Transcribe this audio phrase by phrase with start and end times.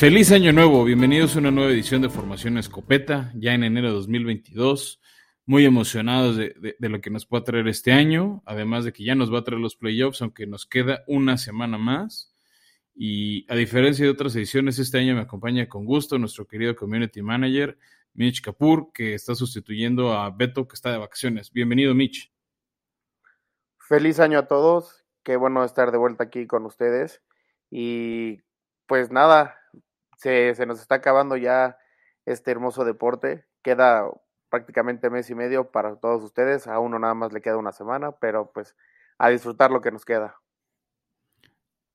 [0.00, 3.92] Feliz año nuevo, bienvenidos a una nueva edición de Formación Escopeta, ya en enero de
[3.96, 4.98] 2022.
[5.44, 9.30] Muy emocionados de, lo que nos pueda traer este año, además de que ya nos
[9.30, 12.34] va a traer los playoffs, aunque nos queda una semana más.
[12.94, 17.20] Y a diferencia de otras ediciones, este año me acompaña con gusto nuestro querido community
[17.20, 17.76] manager,
[18.14, 21.52] Mitch Kapoor, que está sustituyendo a Beto, que está de vacaciones.
[21.52, 22.32] Bienvenido, Mitch.
[23.76, 27.22] Feliz año a todos, qué bueno estar de vuelta aquí con ustedes.
[27.70, 28.40] Y
[28.86, 29.59] pues nada,
[30.20, 31.78] se, se, nos está acabando ya
[32.26, 33.46] este hermoso deporte.
[33.62, 34.06] Queda
[34.50, 36.66] prácticamente mes y medio para todos ustedes.
[36.66, 38.76] A uno nada más le queda una semana, pero pues
[39.18, 40.38] a disfrutar lo que nos queda.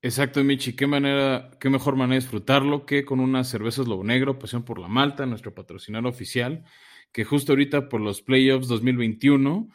[0.01, 0.75] Exacto, Michi.
[0.75, 4.79] Qué manera, qué mejor manera de disfrutarlo que con unas cervezas Lobo Negro, Pasión por
[4.79, 6.63] la Malta, nuestro patrocinador oficial,
[7.11, 9.69] que justo ahorita por los playoffs 2021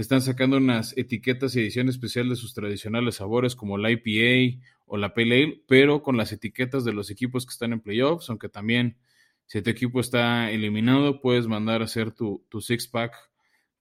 [0.00, 4.98] están sacando unas etiquetas y edición especial de sus tradicionales sabores como la IPA o
[4.98, 8.50] la Pale Ale, pero con las etiquetas de los equipos que están en playoffs, aunque
[8.50, 8.98] también
[9.46, 13.14] si tu equipo está eliminado, puedes mandar a hacer tu, tu six-pack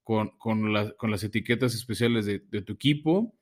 [0.04, 3.36] con, con, las etiquetas especiales de, tu equipo.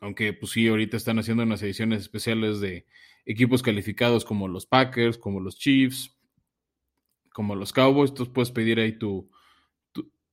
[0.00, 2.86] Aunque, pues sí, ahorita están haciendo unas ediciones especiales de
[3.26, 6.16] equipos calificados como los Packers, como los Chiefs,
[7.32, 8.10] como los Cowboys.
[8.10, 9.28] Entonces puedes pedir ahí tu,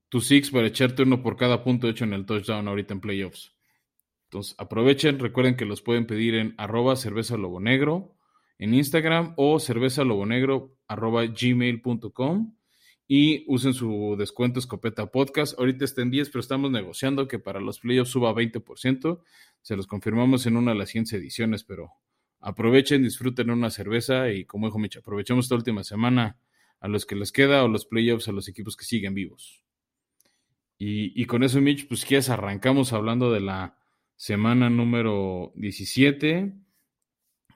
[0.09, 3.55] tu, six para echarte uno por cada punto hecho en el touchdown ahorita en playoffs.
[4.25, 7.59] Entonces, aprovechen, recuerden que los pueden pedir en arroba cerveza lobo
[8.57, 12.55] en Instagram o cerveza lobo negro arroba gmail.com
[13.07, 15.57] y usen su descuento escopeta podcast.
[15.59, 19.21] Ahorita está en 10, pero estamos negociando que para los playoffs suba 20%.
[19.61, 21.91] Se los confirmamos en una de las 100 ediciones, pero
[22.39, 26.39] aprovechen, disfruten una cerveza y como dijo Mitch, aprovechemos esta última semana
[26.79, 29.64] a los que les queda o los playoffs a los equipos que siguen vivos.
[30.78, 33.78] Y, con eso, Mitch, pues quieres arrancamos hablando de la
[34.18, 36.53] semana número 17,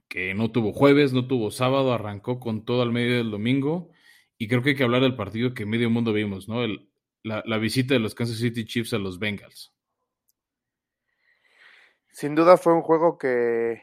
[0.07, 3.91] que no tuvo jueves, no tuvo sábado, arrancó con todo al medio del domingo.
[4.38, 6.63] Y creo que hay que hablar del partido que medio mundo vimos, ¿no?
[6.63, 6.90] El,
[7.24, 9.74] la, la, visita de los Kansas City Chiefs a los Bengals.
[12.12, 13.81] Sin duda fue un juego que,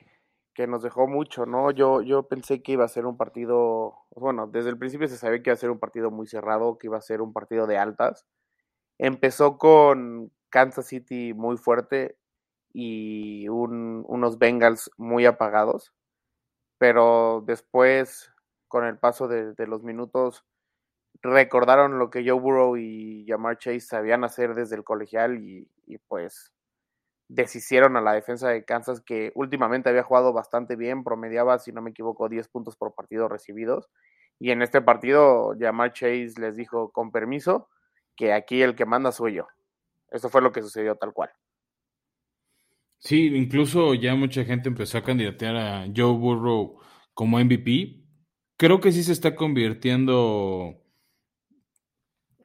[0.57, 1.71] que nos dejó mucho, ¿no?
[1.71, 5.43] Yo, yo pensé que iba a ser un partido, bueno, desde el principio se sabía
[5.43, 7.77] que iba a ser un partido muy cerrado, que iba a ser un partido de
[7.77, 8.27] altas.
[8.99, 12.17] Empezó con Kansas City muy fuerte,
[12.79, 15.95] y unos Bengals muy apagados.
[16.79, 18.31] Pero después,
[18.69, 20.45] con el paso de, los minutos,
[21.23, 25.97] recordaron lo que Joe Burrow y Jamar Chase sabían hacer desde el colegial y, y,
[26.09, 26.53] pues
[27.29, 31.81] deshicieron a la defensa de Kansas que últimamente había jugado bastante bien, promediaba, si no
[31.81, 33.89] me equivoco, 10 puntos por partido recibidos.
[34.39, 37.71] Y en este partido, Jamar Chase les dijo con permiso
[38.17, 39.47] que aquí el que manda soy yo.
[40.11, 41.31] Eso fue lo que sucedió tal cual.
[42.99, 46.81] Sí, incluso ya mucha gente empezó a candidatear a Joe Burrow
[47.15, 48.03] como MVP.
[48.57, 50.83] Creo que sí se está convirtiendo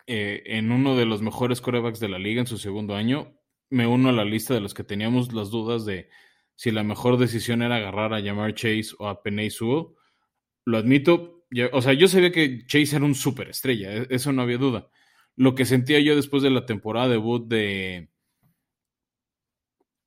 [0.07, 3.33] eh, en uno de los mejores corebacks de la liga en su segundo año.
[3.69, 6.09] Me uno a la lista de los que teníamos las dudas de
[6.55, 9.87] si la mejor decisión era agarrar a Jamar Chase o a Penny Sewell.
[10.65, 14.57] Lo admito, o sea, yo sabía que Chase era un superestrella, e, eso no había
[14.57, 14.89] duda.
[15.35, 18.09] Lo que sentía yo después de la temporada debut de,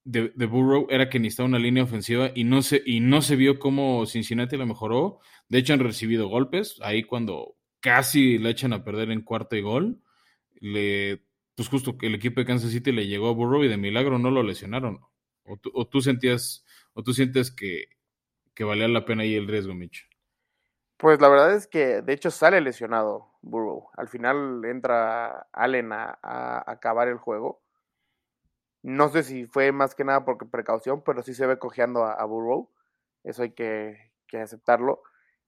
[0.04, 3.58] de, Burrow era que necesitaba una línea ofensiva y no, se, y no se vio
[3.58, 5.20] cómo Cincinnati la mejoró.
[5.48, 6.78] De hecho, han recibido golpes.
[6.82, 10.02] Ahí cuando casi le echan a perder en cuarto y gol,
[10.60, 11.24] le,
[11.54, 14.18] pues justo que el equipo de Kansas City le llegó a Burrow y de milagro
[14.18, 15.00] no lo lesionaron.
[15.46, 16.64] O tú, sentías,
[16.94, 17.88] o tú sientes que,
[18.54, 20.08] que valía la pena ahí el riesgo, Mitch.
[20.96, 23.88] Pues la verdad es que de hecho sale lesionado Burrow.
[23.97, 26.19] Al final entra Allen a,
[26.66, 27.65] acabar el juego
[28.84, 32.22] no sé si fue más que nada por precaución, pero sí se ve cojeando a,
[32.27, 32.71] Burrow.
[33.24, 35.03] Eso hay que, aceptarlo.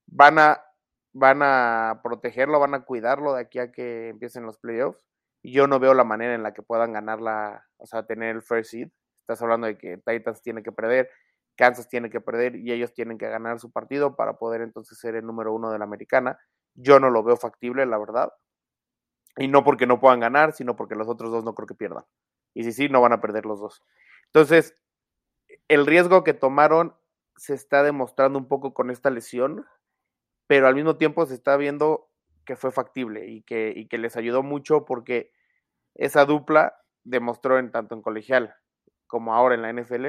[0.06, 0.64] Van a,
[1.12, 5.04] van a protegerlo, van a cuidarlo de aquí a que empiecen los playoffs.
[5.42, 8.40] Y yo no veo la manera en la que puedan ganarla, o sea, tener el
[8.42, 8.88] first seed.
[9.20, 11.10] Estás hablando de que Titans tiene que perder,
[11.56, 15.14] Kansas tiene que perder y ellos tienen que ganar su partido para poder entonces ser
[15.14, 16.38] el número uno de la americana.
[16.76, 18.32] Yo no lo veo factible, la verdad.
[19.36, 22.04] Y no porque no puedan ganar, sino porque los otros dos no creo que pierdan.
[22.54, 23.82] Y si sí, no van a perder los dos.
[24.26, 24.74] Entonces,
[25.68, 26.96] el riesgo que tomaron
[27.36, 29.66] se está demostrando un poco con esta lesión,
[30.46, 32.10] pero al mismo tiempo se está viendo
[32.44, 35.32] que fue factible y que, y que les ayudó mucho porque
[35.94, 38.54] esa dupla demostró en tanto en colegial
[39.06, 40.06] como ahora en la NFL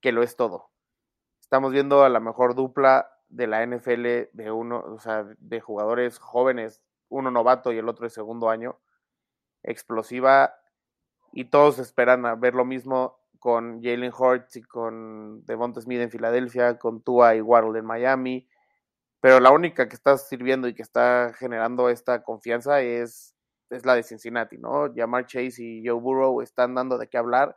[0.00, 0.70] que lo es todo.
[1.40, 6.18] Estamos viendo a la mejor dupla de la NFL de uno, o sea, de jugadores
[6.18, 8.78] jóvenes, uno novato y el otro de segundo año,
[9.62, 10.54] explosiva
[11.32, 16.10] y todos esperan a ver lo mismo con Jalen Hurts y con Devonta Smith en
[16.10, 18.48] Filadelfia, con Tua y Waddle en Miami.
[19.20, 23.34] pero la única que está sirviendo y que está generando esta confianza es,
[23.70, 24.92] es la de Cincinnati, ¿no?
[24.94, 27.56] Jamar Chase y Joe Burrow están dando de qué hablar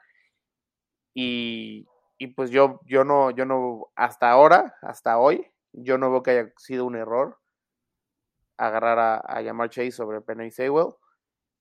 [1.13, 1.87] y,
[2.17, 6.31] y pues yo, yo no, yo no, hasta ahora, hasta hoy, yo no veo que
[6.31, 7.39] haya sido un error
[8.57, 10.93] agarrar a, a Jamar Chase sobre Penny Sewell.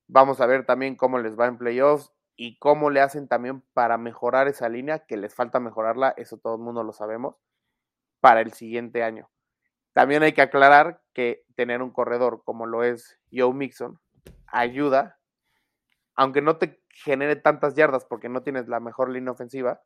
[0.06, 3.96] Vamos a ver también cómo les va en playoffs y cómo le hacen también para
[3.96, 7.36] mejorar esa línea, que les falta mejorarla, eso todo el mundo lo sabemos,
[8.20, 9.30] para el siguiente año.
[9.92, 14.00] También hay que aclarar que tener un corredor como lo es Joe Mixon
[14.46, 15.18] ayuda,
[16.14, 19.82] aunque no te genere tantas yardas porque no tienes la mejor línea ofensiva,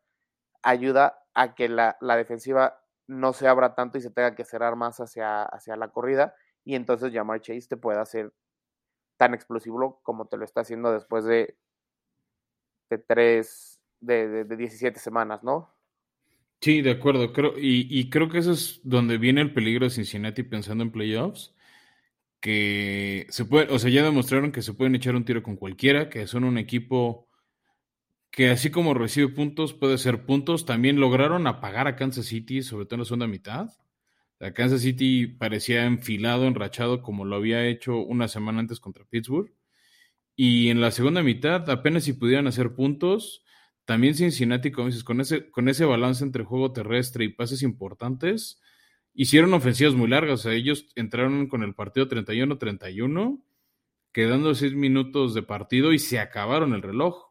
[0.62, 4.76] ayuda a que la, la defensiva no se abra tanto y se tenga que cerrar
[4.76, 6.34] más hacia, hacia la corrida
[6.64, 8.31] y entonces Jamar Chase te pueda hacer
[9.16, 11.56] tan explosivo como te lo está haciendo después de,
[13.06, 15.75] tres, de, de, 17 semanas, ¿no?
[16.60, 17.32] Sí, de acuerdo.
[17.32, 20.93] Creo, y, y, creo que eso es donde viene el peligro de Cincinnati pensando en
[20.93, 21.55] playoffs.
[22.40, 26.08] Que se puede, o sea, ya demostraron que se pueden echar un tiro con cualquiera,
[26.08, 27.27] que son un equipo
[28.30, 30.66] que así como recibe puntos, puede ser puntos.
[30.66, 33.70] También lograron apagar a Kansas City, sobre todo en la segunda mitad.
[34.40, 39.52] A Kansas City parecía enfilado, enrachado, como lo había hecho una semana antes contra Pittsburgh.
[40.36, 43.44] Y en la segunda mitad, apenas si pudieran hacer puntos,
[43.84, 44.88] también Cincinnati, con
[45.20, 48.60] ese, con ese balance entre juego terrestre y pases importantes,
[49.14, 50.40] hicieron ofensivas muy largas.
[50.40, 53.42] O sea, ellos entraron con el partido 31-31,
[54.12, 57.27] quedando seis minutos de partido y se acabaron el reloj.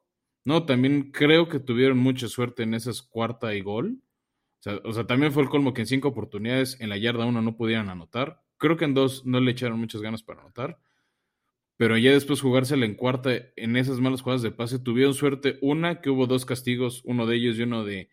[0.47, 4.01] No, también creo que tuvieron mucha suerte en esas cuarta y gol.
[4.83, 7.57] O sea, también fue el colmo que en cinco oportunidades en la yarda uno no
[7.57, 8.41] pudieran anotar.
[8.57, 10.79] Creo que en dos no le echaron muchas ganas para anotar
[11.77, 15.59] pero ya después jugársela en cuarta en esas malas jugadas de pase, tuvieron suerte.
[15.61, 18.09] Una, que hubo dos castigos, uno de ellos y uno de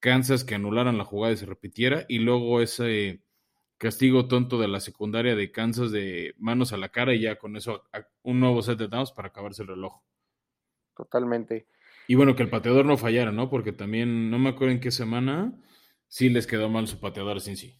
[0.00, 3.22] Kansas que anularan la jugada y se repitiera, y luego ese
[3.78, 7.56] castigo tonto de la secundaria de Kansas de manos a la cara y ya con
[7.56, 7.84] eso
[8.22, 10.02] un nuevo set de downs para acabarse el reloj.
[11.02, 11.66] Totalmente.
[12.06, 13.50] Y bueno, que el pateador no fallara, ¿no?
[13.50, 15.52] Porque también, no me acuerdo en qué semana,
[16.06, 17.76] sí les quedó mal su pateador sin sí.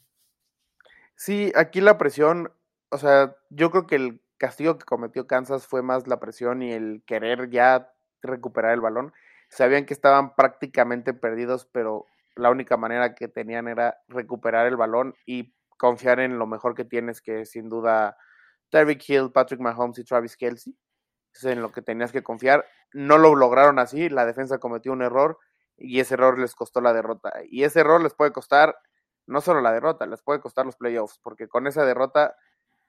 [1.15, 2.53] Sí, aquí la presión,
[2.91, 6.73] o sea, yo creo que el castigo que cometió Kansas fue más la presión y
[6.73, 7.93] el querer ya
[8.23, 9.13] recuperar el balón.
[9.49, 15.15] Sabían que estaban prácticamente perdidos, pero la única manera que tenían era recuperar el balón
[15.27, 18.17] y confiar en lo mejor que tienes, que sin duda
[18.71, 20.77] Tyreek Hill, Patrick Mahomes y Travis Kelsey.
[21.33, 22.65] Es en lo que tenías que confiar.
[22.93, 25.39] No lo lograron así, la defensa cometió un error
[25.77, 27.33] y ese error les costó la derrota.
[27.49, 28.77] Y ese error les puede costar
[29.27, 32.37] no solo la derrota, les puede costar los playoffs, porque con esa derrota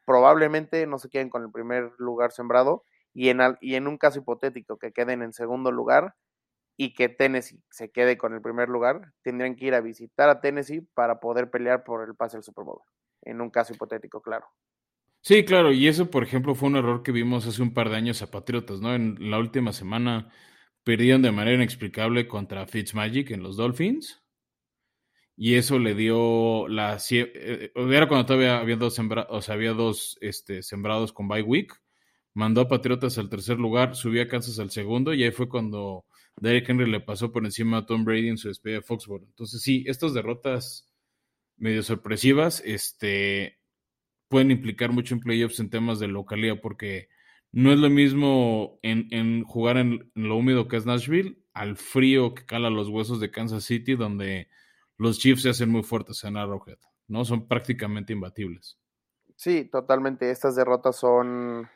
[0.05, 2.83] probablemente no se queden con el primer lugar sembrado
[3.13, 6.15] y en, y en un caso hipotético que queden en segundo lugar
[6.77, 10.41] y que Tennessee se quede con el primer lugar, tendrían que ir a visitar a
[10.41, 12.81] Tennessee para poder pelear por el pase al Super Bowl.
[13.21, 14.47] En un caso hipotético, claro.
[15.25, 17.95] Sí, claro, y eso, por ejemplo, fue un error que vimos hace un par de
[17.95, 18.93] años a Patriotas, ¿no?
[18.93, 20.29] En la última semana
[20.83, 24.21] perdieron de manera inexplicable contra Fitzmagic en los Dolphins
[25.35, 29.73] y eso le dio la eh, era cuando todavía había dos sembrados, o sea, había
[29.73, 31.73] dos este, sembrados con bye week,
[32.33, 36.05] mandó a Patriotas al tercer lugar, subió a Kansas al segundo y ahí fue cuando
[36.37, 39.27] Derek Henry le pasó por encima a Tom Brady en su despedida de Foxborough.
[39.27, 40.91] Entonces sí, estas derrotas
[41.57, 43.59] medio sorpresivas, este
[44.33, 47.07] pueden implicar mucho en playoffs en temas de localidad porque
[47.51, 52.33] no es lo mismo en, jugar en, en, lo húmedo que es Nashville al frío
[52.33, 54.49] que cala los huesos de Kansas City donde
[54.97, 57.25] los Chiefs se hacen muy fuertes en Arrowhead, ¿no?
[57.25, 58.79] Son prácticamente imbatibles.
[59.35, 60.31] Sí, totalmente.
[60.31, 61.69] Estas derrotas son,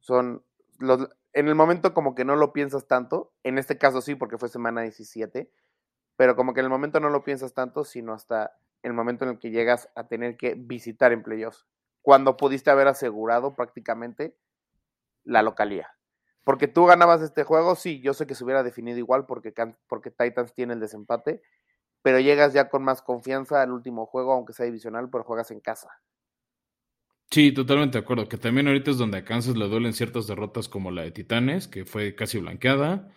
[0.00, 0.42] son
[0.80, 4.36] los, en el momento como que no lo piensas tanto, en este caso sí, porque
[4.36, 5.48] fue semana 17,
[6.16, 9.32] pero como que en el momento no lo piensas tanto, sino hasta el momento en
[9.32, 11.66] el que llegas a tener que visitar en playoffs,
[12.02, 14.36] cuando pudiste haber asegurado prácticamente
[15.24, 15.90] la localía.
[16.44, 19.52] Porque tú ganabas este juego, sí, yo sé que se hubiera definido igual porque,
[19.86, 21.42] porque Titans tiene el desempate,
[22.02, 25.60] pero llegas ya con más confianza al último juego, aunque sea divisional, pero juegas en
[25.60, 25.90] casa.
[27.30, 28.28] Sí, totalmente de acuerdo.
[28.28, 31.68] Que también ahorita es donde a Kansas le duelen ciertas derrotas como la de Titanes,
[31.68, 33.10] que fue casi blanqueada,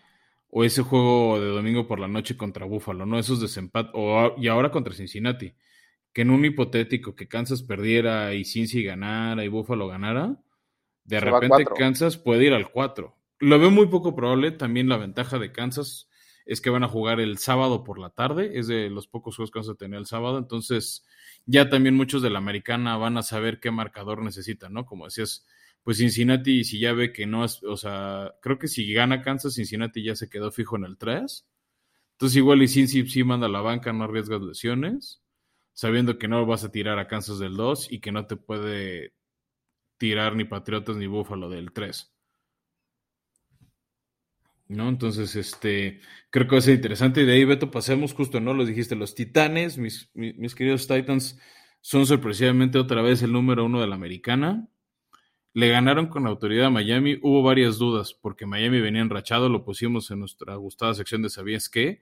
[0.51, 3.17] o ese juego de domingo por la noche contra Buffalo, ¿no?
[3.17, 5.53] Esos desempates, o, y ahora contra Cincinnati,
[6.13, 10.37] que en un hipotético que Kansas perdiera y Cincy ganara y Buffalo ganara,
[11.05, 13.15] de repente Kansas puede ir al 4.
[13.39, 16.09] Lo veo muy poco probable, también la ventaja de Kansas
[16.45, 19.51] es que van a jugar el sábado por la tarde, es de los pocos juegos
[19.51, 21.05] que vamos a tener el sábado, entonces
[21.45, 24.85] ya también muchos de la americana van a saber qué marcador necesitan, ¿no?
[24.85, 25.47] Como decías,
[25.83, 30.03] pues Cincinnati, si ya ve que no o sea, creo que si gana Kansas, Cincinnati
[30.03, 31.47] ya se quedó fijo en el 3.
[32.13, 35.23] Entonces igual y Cincy sí manda a la banca, no arriesgas lesiones.
[35.73, 39.15] sabiendo que no vas a tirar a Kansas del 2 y que no te puede
[39.97, 42.13] tirar ni Patriotas ni Búfalo del 3.
[44.67, 44.87] ¿No?
[44.89, 47.21] Entonces, este, creo que va a ser interesante.
[47.21, 48.53] Y de ahí, Beto, pasemos justo, ¿no?
[48.53, 51.39] Lo dijiste, los Titanes, mis, mis, queridos Titans,
[51.81, 54.69] son sorpresivamente otra vez el número uno de la americana.
[55.53, 57.19] Le ganaron con autoridad a Miami.
[57.21, 59.49] Hubo varias dudas porque Miami venía enrachado.
[59.49, 62.01] Lo pusimos en nuestra gustada sección de ¿Sabías qué?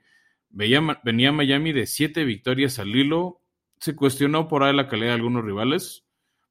[0.51, 3.41] venía Miami de siete victorias al hilo.
[3.79, 6.05] Se cuestionó por ahí la calidad de algunos rivales.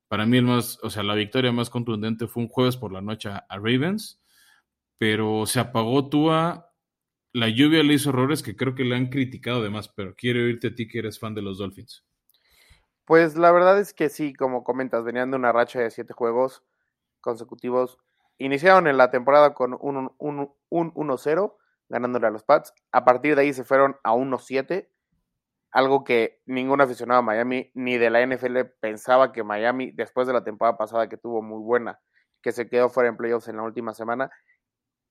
[0.09, 3.03] Para mí, el más, o sea, la victoria más contundente fue un jueves por la
[3.03, 4.21] noche a Ravens
[4.99, 6.73] pero se apagó Tua.
[7.33, 10.69] La lluvia le hizo errores que creo que le han criticado además, pero quiero oírte
[10.69, 12.05] a ti que eres fan de los Dolphins.
[13.05, 16.63] Pues la verdad es que sí, como comentas, venían de una racha de siete juegos
[17.21, 17.99] consecutivos.
[18.39, 21.57] Iniciaron en la temporada con un, 1-0,
[21.89, 22.73] ganándole a los Pats.
[22.93, 24.89] A partir de ahí se fueron a 1-7,
[25.71, 30.33] algo que ningún aficionado a Miami ni de la NFL pensaba que Miami, después de
[30.33, 32.01] la temporada pasada que tuvo muy buena,
[32.43, 34.31] que se quedó fuera en playoffs en la última semana,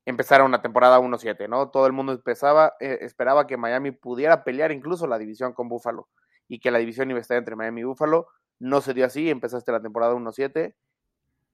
[0.08, 1.70] empezara una temporada 1-7, ¿no?
[1.70, 6.08] Todo el mundo empezaba, eh, esperaba que Miami pudiera pelear incluso la división con Buffalo
[6.48, 8.28] y que la división iba a estar entre Miami y Buffalo.
[8.58, 10.76] No se dio así, empezaste la temporada 1-7.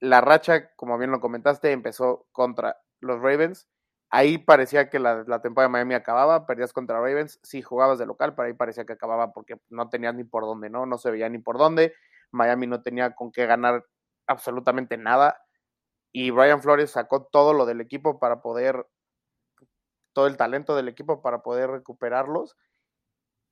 [0.00, 3.68] La racha, como bien lo comentaste, empezó contra los Ravens.
[4.10, 8.34] Ahí parecía que la, temporada de Miami acababa, perdías contra Ravens, sí jugabas de local,
[8.34, 10.86] pero ahí parecía que acababa porque no tenías ni por dónde, ¿no?
[10.86, 11.94] No se veía ni por dónde.
[12.30, 13.84] Miami no tenía con qué ganar
[14.26, 15.44] absolutamente nada
[16.16, 18.86] y Brian Flores sacó todo lo del equipo para poder,
[20.12, 22.56] todo el talento del equipo para poder recuperarlos.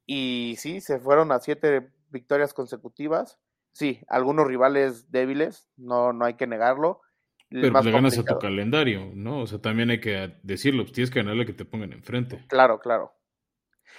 [0.07, 3.41] Y sí, se fueron a siete victorias consecutivas.
[3.73, 7.01] Sí, algunos rivales débiles, no, no hay que negarlo.
[7.49, 9.41] Pero le ganas a tu calendario, ¿no?
[9.41, 12.45] O sea, también hay que decirlo, pues tienes que ganarle que te pongan enfrente.
[12.49, 13.13] Claro, claro.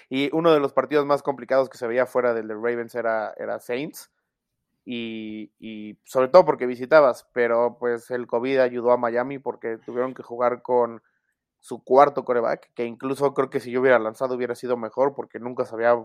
[0.10, 3.34] Y uno de los partidos más complicados que se veía fuera del de Ravens era,
[3.38, 4.12] era Saints
[4.86, 10.24] y, sobre todo porque visitabas, pero pues el COVID ayudó a Miami porque tuvieron que
[10.24, 11.02] jugar con
[11.60, 15.40] su cuarto coreback, que incluso creo que si yo hubiera lanzado hubiera sido mejor porque
[15.40, 15.96] nunca se había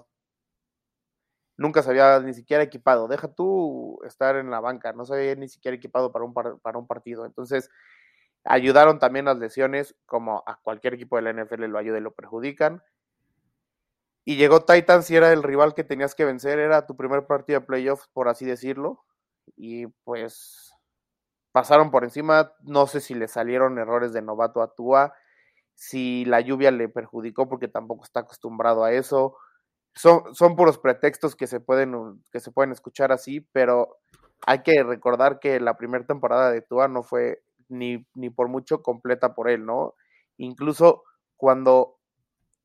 [1.58, 3.08] nunca se había ni siquiera equipado.
[3.08, 6.78] Deja tú estar en la banca, no se había ni siquiera equipado para un, para
[6.78, 7.26] un partido.
[7.26, 7.70] Entonces,
[8.44, 12.14] ayudaron también las lesiones, como a cualquier equipo de la NFL lo ayuda y lo
[12.14, 12.82] perjudican.
[14.24, 17.60] Y llegó Titans y era el rival que tenías que vencer, era tu primer partido
[17.60, 19.04] de playoffs, por así decirlo.
[19.56, 20.72] Y pues
[21.52, 25.14] pasaron por encima, no sé si le salieron errores de novato a Tua,
[25.74, 29.36] si la lluvia le perjudicó porque tampoco está acostumbrado a eso.
[29.98, 33.98] Son, son puros pretextos que se, pueden, que se pueden escuchar así, pero
[34.46, 38.80] hay que recordar que la primera temporada de Tua no fue ni, ni por mucho
[38.80, 39.94] completa por él, ¿no?
[40.36, 41.02] Incluso
[41.36, 41.98] cuando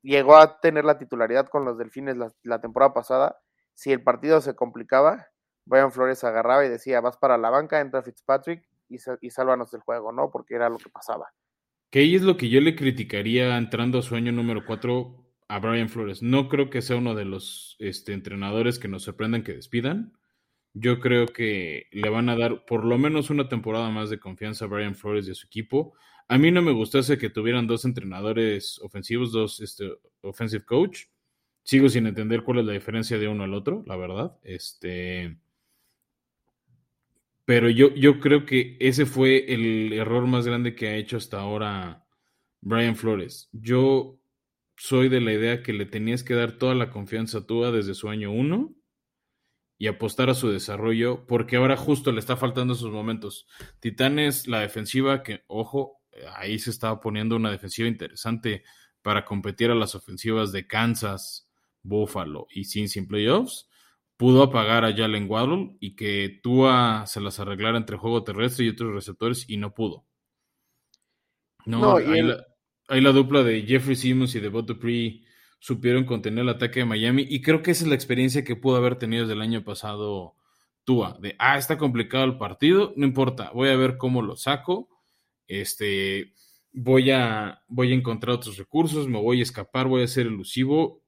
[0.02, 3.38] llegó a tener la titularidad con los Delfines la, temporada pasada.
[3.72, 5.26] Si el partido se complicaba,
[5.64, 9.80] Brian Flores agarraba y decía, vas para la banca, entra Fitzpatrick y, y sálvanos del
[9.80, 10.30] juego, ¿no?
[10.30, 11.32] Porque era lo que pasaba.
[11.90, 15.23] Que es lo que yo le criticaría entrando a su año número 4
[15.54, 16.20] a Brian Flores.
[16.20, 20.12] No creo que sea uno de los este, entrenadores que nos sorprendan que despidan.
[20.72, 24.64] Yo creo que le van a dar por lo menos una temporada más de confianza
[24.64, 25.94] a Brian Flores y a su equipo.
[26.26, 29.92] A mí no me gustase que tuvieran dos entrenadores ofensivos, dos este,
[30.22, 31.04] offensive coach.
[31.62, 34.36] Sigo sin entender cuál es la diferencia de uno al otro, la verdad.
[34.42, 35.38] Este,
[37.44, 41.38] pero yo, yo creo que ese fue el error más grande que ha hecho hasta
[41.38, 42.04] ahora
[42.60, 43.48] Brian Flores.
[43.52, 44.18] Yo
[44.76, 47.94] soy de la idea que le tenías que dar toda la confianza a Tua desde
[47.94, 48.74] su año uno
[49.78, 53.46] y apostar a su desarrollo, porque ahora justo le está faltando esos momentos.
[53.80, 56.00] Titanes, la defensiva, que, ojo,
[56.36, 58.62] ahí se estaba poniendo una defensiva interesante
[59.02, 61.48] para competir a las ofensivas de Kansas,
[61.82, 63.68] Buffalo y Cincinnati Playoffs,
[64.16, 68.70] pudo apagar a Jalen Waddle y que Tua se las arreglara entre juego terrestre y
[68.70, 70.06] otros receptores y no pudo.
[71.66, 71.98] No,
[72.88, 75.22] ahí, la, dupla de Jeffrey Simmons y de Bob Dupree
[75.58, 78.76] supieron contener el ataque de Miami y creo que esa es la experiencia que pudo
[78.76, 80.36] haber tenido desde el año pasado
[80.84, 84.90] Tua, de, ah, está complicado el partido, no importa, voy a ver cómo lo saco
[85.48, 86.32] este,
[86.72, 91.02] voy a, voy a encontrar otros recursos, me voy a escapar, voy a ser elusivo.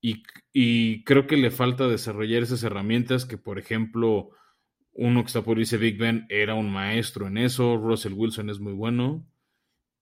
[0.00, 4.30] Y, creo que le falta desarrollar esas herramientas que, por ejemplo,
[4.92, 8.60] uno que está por irse Big Ben era un maestro en eso, Russell Wilson es
[8.60, 9.26] muy bueno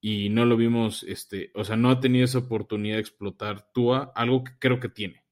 [0.02, 4.12] y no lo vimos, este, o sea, no ha tenido esa oportunidad de explotar Tua,
[4.14, 5.24] algo que creo que tiene.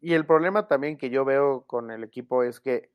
[0.00, 2.90] Y el problema también que yo veo con el equipo es que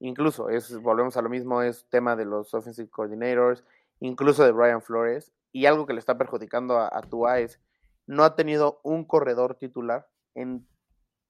[0.00, 3.64] Incluso, es, volvemos a lo mismo, es tema de los offensive coordinators,
[4.00, 5.32] incluso de Brian Flores.
[5.50, 7.60] Y algo que le está perjudicando a, Tua es
[8.06, 10.68] no ha tenido un corredor titular en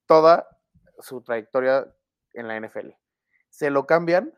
[0.06, 0.48] toda
[0.98, 1.94] su trayectoria
[2.32, 2.90] en la NFL.
[3.48, 4.32] Se lo cambian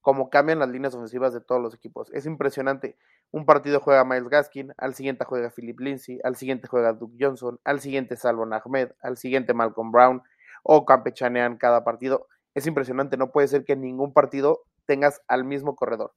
[0.00, 2.10] como cambian las líneas ofensivas de todos los equipos.
[2.12, 2.96] Es impresionante.
[3.30, 7.60] Un partido juega Miles Gaskin, al siguiente juega Philip Lindsay, al siguiente juega Duke Johnson,
[7.64, 10.22] al siguiente Salvon Ahmed, al siguiente Malcolm Brown,
[10.62, 12.26] o campechanean cada partido.
[12.54, 16.14] Es impresionante, no puede ser que en ningún partido tengas al mismo corredor.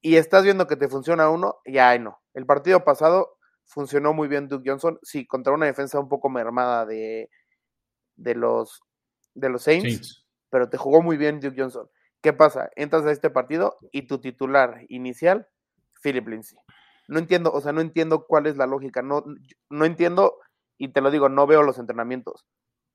[0.00, 2.20] Y estás viendo que te funciona uno, y ay no.
[2.34, 6.84] El partido pasado funcionó muy bien Duke Johnson, sí, contra una defensa un poco mermada
[6.84, 7.30] de,
[8.16, 8.82] de los,
[9.34, 11.88] de los Saints, pero te jugó muy bien Duke Johnson.
[12.22, 12.70] ¿Qué pasa?
[12.76, 15.48] Entras a este partido y tu titular inicial,
[16.02, 16.58] Philip Lindsay.
[17.08, 19.24] No entiendo, o sea, no entiendo cuál es la lógica, no,
[19.68, 20.38] no entiendo,
[20.78, 22.46] y te lo digo, no veo los entrenamientos.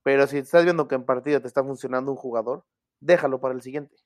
[0.03, 2.63] Pero si estás viendo que en partido te está funcionando un jugador,
[3.01, 3.97] déjalo para el siguiente.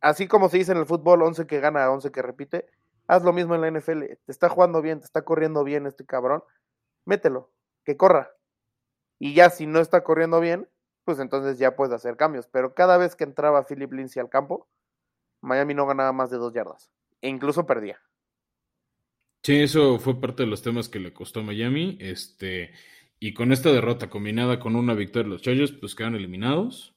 [0.00, 2.66] Así como se dice en el fútbol, 11 que gana, 11 que repite,
[3.06, 4.00] haz lo mismo en la NFL.
[4.00, 6.42] Te está jugando bien, te está corriendo bien este cabrón,
[7.04, 7.52] mételo,
[7.84, 8.32] que corra.
[9.20, 10.68] Y ya si no está corriendo bien,
[11.04, 12.46] pues entonces ya puedes hacer cambios.
[12.46, 14.68] Pero cada vez que entraba Philip Lindsay al campo,
[15.40, 16.90] Miami no ganaba más de dos yardas.
[17.20, 18.00] E incluso perdía.
[19.42, 21.98] Sí, eso fue parte de los temas que le costó a Miami.
[22.00, 22.72] Este,
[23.18, 26.94] y con esta derrota combinada con una victoria de los Chargers, pues quedan eliminados.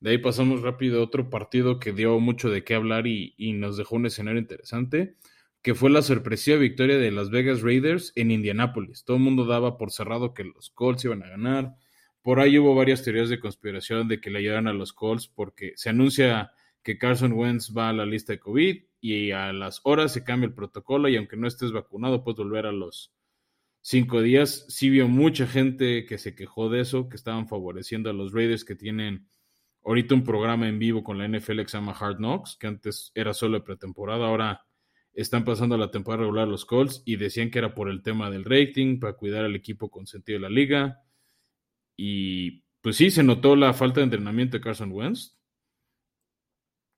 [0.00, 3.76] De ahí pasamos rápido a otro partido que dio mucho de qué hablar y, nos
[3.76, 5.16] dejó un escenario interesante,
[5.62, 9.04] que fue la sorpresiva victoria de Las Vegas Raiders en Indianápolis.
[9.04, 11.74] Todo el mundo daba por cerrado que los Colts iban a ganar.
[12.26, 15.74] Por ahí hubo varias teorías de conspiración de que le ayudaran a los Colts porque
[15.76, 16.50] se anuncia
[16.82, 20.48] que Carson Wentz va a la lista de COVID y a las horas se cambia
[20.48, 23.14] el protocolo y aunque no estés vacunado puedes volver a los
[23.80, 24.66] cinco días.
[24.68, 28.64] Sí vio mucha gente que se quejó de eso, que estaban favoreciendo a los Raiders
[28.64, 29.28] que tienen
[29.84, 33.12] ahorita un programa en vivo con la NFL que se llama Hard Knocks, que antes
[33.14, 34.66] era solo de pretemporada, ahora
[35.12, 38.44] están pasando la temporada regular los Colts y decían que era por el tema del
[38.44, 41.05] rating, para cuidar al equipo con sentido de la liga.
[41.96, 45.36] Y pues sí, se notó la falta de entrenamiento de Carson Wentz.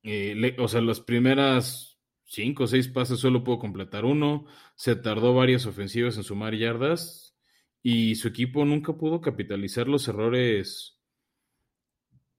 [0.03, 5.35] Eh, o sea, las primeras cinco o seis pases solo pudo completar uno, se tardó
[5.35, 7.37] varias ofensivas en sumar yardas
[7.83, 10.99] y su equipo nunca pudo capitalizar los errores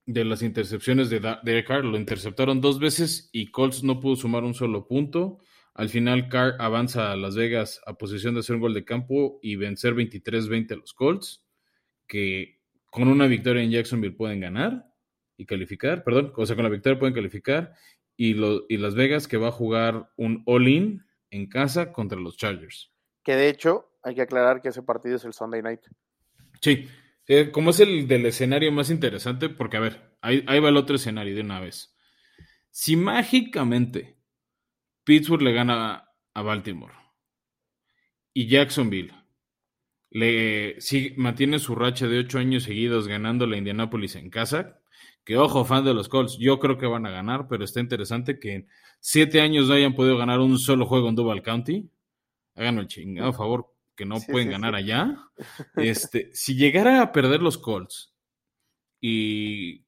[0.06, 1.84] de las intercepciones de Derek Carr.
[1.84, 5.38] Lo interceptaron dos veces y Colts no pudo sumar un solo punto.
[5.74, 9.38] Al final Carr avanza a Las Vegas a posición de hacer un gol de campo
[9.42, 11.44] y vencer 23-20 a los Colts,
[12.10, 14.92] que con una victoria en Jacksonville pueden ganar
[15.36, 17.72] y calificar, perdón, o sea, con la victoria pueden calificar
[18.16, 18.34] y,
[18.68, 22.92] y Las Vegas que va a jugar un all-in en casa contra los Chargers.
[23.22, 25.82] Que de hecho, hay que aclarar que ese partido es el Sunday night.
[26.60, 26.88] Sí,
[27.28, 30.96] eh, como es el del escenario más interesante, porque a ver, ahí, va el otro
[30.96, 31.96] escenario de una vez.
[32.70, 34.18] Si mágicamente
[35.04, 36.94] Pittsburgh le gana a Baltimore
[38.34, 39.14] y Jacksonville
[40.10, 40.76] le
[41.16, 44.80] mantiene su racha de ocho años seguidos ganando la Indianapolis en casa,
[45.24, 48.40] que ojo, fan de los Colts, yo creo que van a ganar, pero está interesante
[48.40, 48.68] que en
[48.98, 51.88] siete años no hayan podido ganar un solo juego en Duval County.
[52.56, 55.16] Hagan el chingado favor que no pueden ganar allá.
[55.76, 58.12] Este, si llegara a perder los Colts
[59.00, 59.84] y,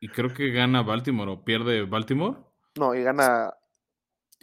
[0.00, 2.38] y, creo que gana Baltimore o pierde Baltimore.
[2.76, 3.52] No, y gana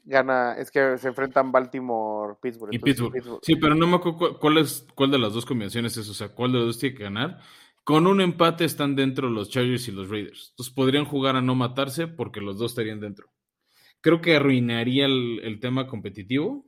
[0.06, 2.74] gana, es que se enfrentan Baltimore, Pittsburgh.
[2.74, 3.40] Y Pittsburgh.
[3.42, 6.30] Sí, pero no me acuerdo cuál, es, cuál de las dos combinaciones es, o sea,
[6.30, 7.40] cuál de los dos tiene que ganar.
[7.84, 10.50] Con un empate están dentro los Chargers y los Raiders.
[10.52, 13.30] Entonces podrían jugar a no matarse porque los dos estarían dentro.
[14.02, 16.66] Creo que arruinaría el, tema competitivo.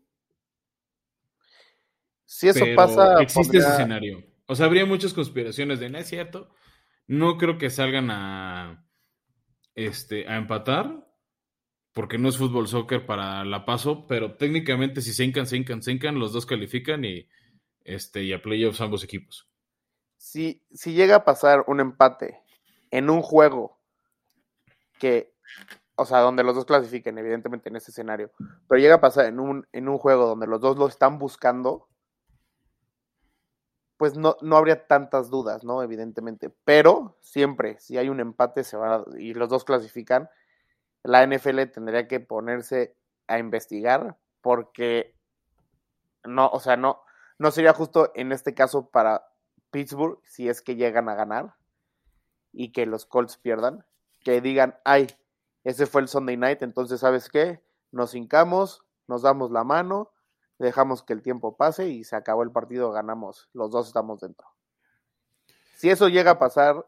[2.26, 3.22] Si eso pasa.
[3.22, 4.24] Existe ese escenario.
[4.48, 6.50] O sea, habría muchas conspiraciones de no es cierto.
[7.08, 8.86] No creo que salgan a,
[9.76, 11.07] este, a empatar.
[11.98, 14.08] Porque no es fútbol soccer para la paso.
[14.08, 17.28] Pero técnicamente, si se hincan, se hincan, se hincan, los dos califican y,
[17.84, 19.50] este, y a playoffs ambos equipos
[20.18, 22.42] si, si llega a pasar un empate
[22.92, 23.80] en un juego
[25.00, 25.34] que,
[25.96, 28.32] o sea, donde los dos clasifiquen, evidentemente en ese escenario,
[28.68, 31.88] pero llega a pasar en un, en un juego donde los dos lo están buscando,
[33.98, 35.82] pues no, no habría tantas dudas, ¿no?
[35.82, 36.54] Evidentemente.
[36.64, 40.30] Pero siempre, si hay un empate se van y los dos clasifican,
[41.08, 42.94] la NFL tendría que ponerse
[43.28, 45.16] a investigar porque
[46.26, 47.02] no, o sea, no,
[47.40, 49.26] no sería justo en este caso para
[49.72, 51.56] Pittsburgh, si es que llegan a ganar
[52.52, 53.86] y que los Colts pierdan,
[54.20, 55.08] que digan, ay,
[55.64, 57.64] ese fue el Sunday night, entonces, ¿sabes qué?
[57.92, 60.12] Nos hincamos, nos damos la mano,
[60.60, 64.46] dejamos que el tiempo pase y se acabó el partido, ganamos, los dos estamos dentro.
[65.78, 66.86] Si eso llega a pasar,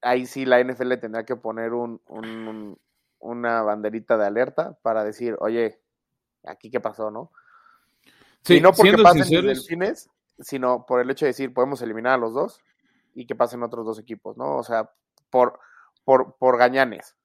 [0.00, 2.00] ahí sí la NFL tendrá que poner un,
[3.26, 5.80] una banderita de alerta para decir, oye,
[6.44, 7.32] aquí qué pasó, ¿no?
[8.42, 10.08] Sí, y no porque pasen los delfines,
[10.38, 12.60] sino por el hecho de decir, podemos eliminar a los dos
[13.14, 14.56] y que pasen otros dos equipos, ¿no?
[14.56, 14.90] O sea,
[15.30, 15.58] por,
[16.04, 17.16] por, por gañanes.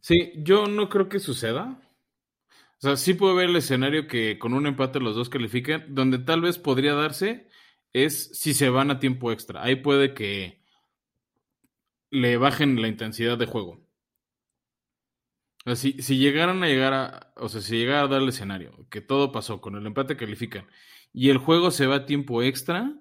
[0.00, 1.80] Sí, yo no creo que suceda.
[2.78, 6.18] O sea, sí puedo ver el escenario que con un empate los dos califiquen, donde
[6.18, 7.48] tal vez podría darse
[7.92, 9.62] es si se van a tiempo extra.
[9.62, 10.62] Ahí puede que
[12.10, 13.83] le bajen la intensidad de juego.
[15.64, 18.28] O sea, si, si llegaran a llegar a, o sea, si llegara a dar el
[18.28, 20.66] escenario, que todo pasó, con el empate califican,
[21.12, 22.92] y el juego se va a tiempo extra,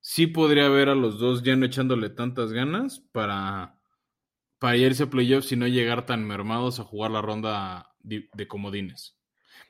[0.00, 3.80] sí podría ver a los dos ya no echándole tantas ganas para,
[4.58, 8.48] para irse a playoffs y no llegar tan mermados a jugar la ronda de, de
[8.48, 9.16] comodines.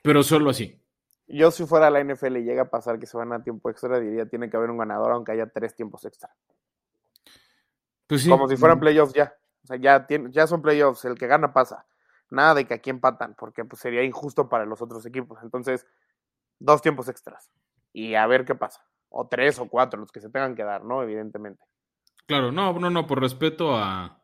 [0.02, 0.82] Pero solo así.
[1.26, 4.00] Yo si fuera la NFL y llega a pasar que se van a tiempo extra,
[4.00, 6.34] diría tiene que haber un ganador aunque haya tres tiempos extra.
[8.06, 8.30] Pues sí.
[8.30, 9.34] Como si fueran playoffs ya.
[9.64, 11.86] O sea, ya, tiene, ya son playoffs, el que gana pasa.
[12.30, 15.38] Nada de que aquí empatan, porque pues, sería injusto para los otros equipos.
[15.42, 15.86] Entonces,
[16.58, 17.50] dos tiempos extras.
[17.92, 18.84] Y a ver qué pasa.
[19.08, 21.02] O tres o cuatro, los que se tengan que dar, ¿no?
[21.02, 21.64] Evidentemente.
[22.26, 24.22] Claro, no, no, no, por respeto a,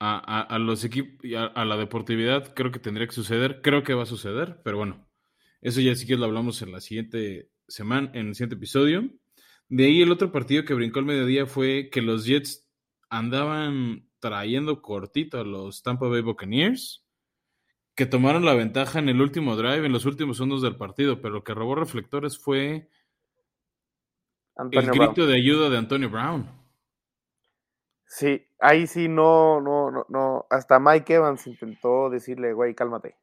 [0.00, 3.62] a, a, los equipos, a, a la deportividad, creo que tendría que suceder.
[3.62, 5.06] Creo que va a suceder, pero bueno,
[5.60, 9.08] eso ya sí que lo hablamos en la siguiente semana, en el siguiente episodio.
[9.68, 12.68] De ahí el otro partido que brincó al mediodía fue que los Jets
[13.08, 17.04] andaban trayendo cortito a los Tampa Bay Buccaneers,
[17.94, 21.34] que tomaron la ventaja en el último drive, en los últimos segundos del partido, pero
[21.34, 22.88] lo que robó reflectores fue
[24.56, 25.28] Antonio el grito Brown.
[25.30, 26.48] de ayuda de Antonio Brown.
[28.06, 30.46] Sí, ahí sí no, no, no, no.
[30.50, 33.16] Hasta Mike Evans intentó decirle, güey, cálmate.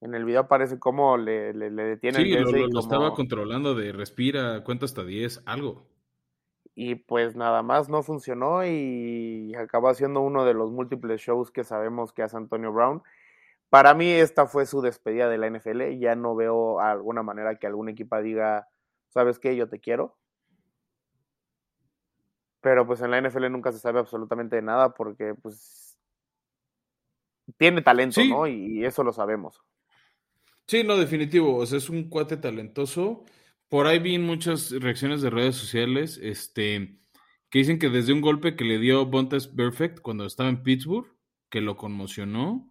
[0.00, 2.80] En el video aparece cómo le, le, le detienen Sí, lo, ese lo- lo cómo-
[2.80, 5.89] estaba controlando de respira, cuenta hasta 10, algo.
[6.74, 11.64] Y pues nada más no funcionó y acabó siendo uno de los múltiples shows que
[11.64, 13.02] sabemos que hace Antonio Brown.
[13.68, 17.66] Para mí esta fue su despedida de la NFL, ya no veo alguna manera que
[17.66, 18.68] algún equipo diga,
[19.08, 19.54] ¿sabes qué?
[19.56, 20.16] Yo te quiero.
[22.60, 25.98] Pero pues en la NFL nunca se sabe absolutamente de nada porque pues
[27.56, 28.30] tiene talento, Sí.
[28.30, 28.46] ¿no?
[28.46, 29.62] Y, y eso lo sabemos.
[30.66, 31.56] Sí, no, definitivo.
[31.56, 33.24] O sea, es un cuate talentoso.
[33.70, 36.98] Por ahí vi muchas reacciones de redes sociales, este,
[37.50, 41.06] que dicen que desde un golpe que le dio Bontes Perfect cuando estaba en Pittsburgh,
[41.48, 42.68] que lo conmocionó,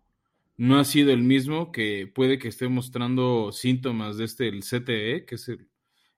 [0.58, 5.26] no ha sido el mismo, que puede que esté mostrando síntomas de este, el CTE,
[5.26, 5.70] que es el,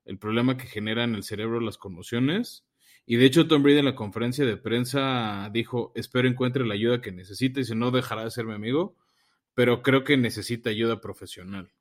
[0.05, 2.65] el problema que genera en el cerebro las conmociones.
[3.05, 7.01] Y de hecho, Tom Brady en la conferencia de prensa dijo, espero encuentre la ayuda
[7.01, 8.95] que necesite, y si no dejará de ser mi amigo,
[9.53, 11.71] pero creo que necesita ayuda profesional.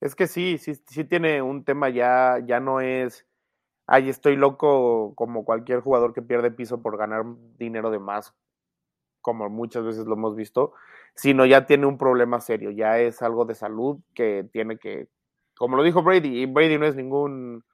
[0.00, 3.26] Es que sí, sí, sí tiene un tema ya, ya no es,
[3.86, 7.24] ay, estoy loco como cualquier jugador que pierde piso por ganar
[7.58, 8.34] dinero de más,
[9.22, 10.74] como muchas veces lo hemos visto,
[11.14, 15.08] sino ya tiene un problema serio, ya es algo de salud que tiene que,
[15.58, 17.64] como lo dijo Brady, y Brady no es ningún,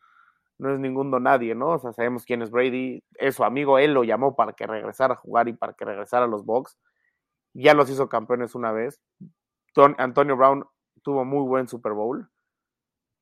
[0.59, 1.71] no es ningún nadie, ¿no?
[1.71, 5.15] O sea, sabemos quién es Brady, es su amigo, él lo llamó para que regresara
[5.15, 6.79] a jugar y para que regresara a los Bucks,
[7.55, 9.01] ya los hizo campeones una vez.
[9.75, 10.65] Ton- Antonio Brown
[11.05, 12.29] tuvo muy buen Super Bowl.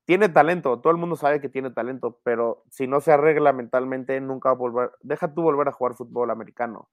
[0.05, 4.19] Tiene talento, todo el mundo sabe que tiene talento, pero si no se arregla mentalmente,
[4.19, 4.91] nunca va a volver.
[5.01, 6.89] Deja tú volver a jugar fútbol americano.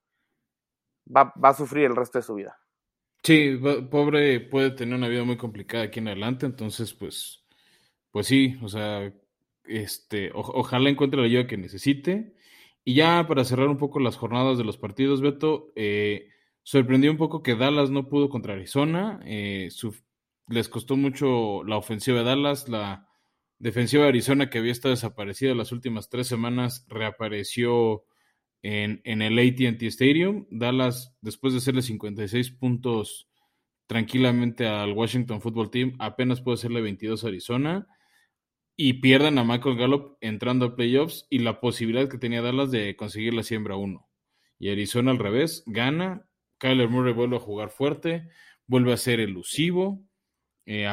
[1.16, 2.56] Va, va a sufrir el resto de su vida.
[3.22, 3.58] Sí,
[3.90, 7.44] pobre puede tener una vida muy complicada aquí en adelante, entonces pues,
[8.10, 9.12] pues sí, o sea,
[9.64, 12.34] este, ojalá encuentre la ayuda que necesite.
[12.84, 16.28] Y ya para cerrar un poco las jornadas de los partidos, Beto, eh,
[16.62, 19.94] sorprendió un poco que Dallas no pudo contra Arizona, eh, su-
[20.50, 23.08] les costó mucho la ofensiva de Dallas, la
[23.58, 28.04] defensiva de Arizona que había estado desaparecida las últimas tres semanas reapareció
[28.62, 30.46] en, en el AT&T Stadium.
[30.50, 33.28] Dallas, después de hacerle 56 puntos
[33.86, 37.86] tranquilamente al Washington Football Team, apenas puede hacerle 22 a Arizona
[38.76, 42.96] y pierden a Michael Gallup entrando a playoffs y la posibilidad que tenía Dallas de
[42.96, 44.04] conseguir la siembra 1.
[44.58, 46.26] Y Arizona al revés, gana,
[46.58, 48.28] Kyler Murray vuelve a jugar fuerte,
[48.66, 50.09] vuelve a ser elusivo,
[50.72, 50.86] eh,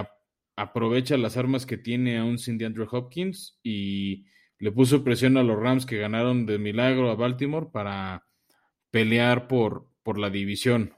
[0.56, 4.26] aprovecha las armas que tiene aún sin DeAndre Hopkins y
[4.58, 8.26] le puso presión a los Rams que ganaron de milagro a Baltimore para
[8.90, 10.96] pelear por, por la división.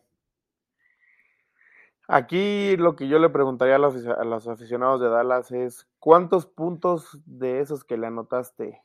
[2.08, 6.46] Aquí lo que yo le preguntaría a los, a los aficionados de Dallas es, ¿cuántos
[6.46, 8.82] puntos de esos que le anotaste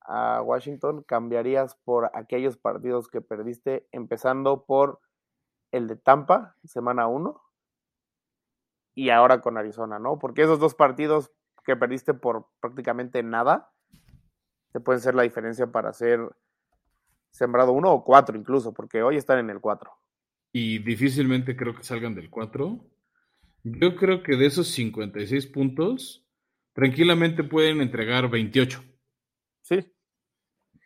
[0.00, 4.98] a Washington cambiarías por aquellos partidos que perdiste, empezando por
[5.70, 7.40] el de Tampa, semana 1,
[8.98, 10.18] y ahora con Arizona, ¿no?
[10.18, 11.30] Porque esos dos partidos
[11.64, 13.70] que perdiste por prácticamente nada,
[14.72, 16.18] te pueden ser la diferencia para ser
[17.30, 19.88] sembrado 1 o 4 incluso, porque hoy están en el 4.
[20.52, 22.90] Y difícilmente creo que salgan del 4.
[23.62, 26.26] Yo creo que de esos 56 puntos,
[26.72, 28.82] tranquilamente pueden entregar 28.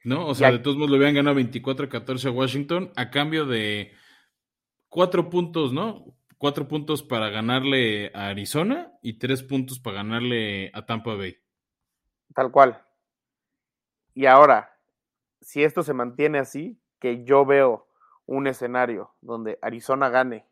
[0.04, 0.26] ¿No?
[0.26, 3.92] O sea, de todos modos le habían ganado 24-14 a Washington a cambio de
[4.90, 6.14] cuatro puntos, ¿no?
[6.42, 11.36] Cuatro puntos para ganarle a Arizona y tres puntos para ganarle a Tampa Bay.
[12.34, 12.84] Tal cual.
[14.12, 14.76] Y ahora,
[15.40, 17.86] si esto se mantiene así, que yo veo
[18.26, 20.48] un escenario donde Arizona gane,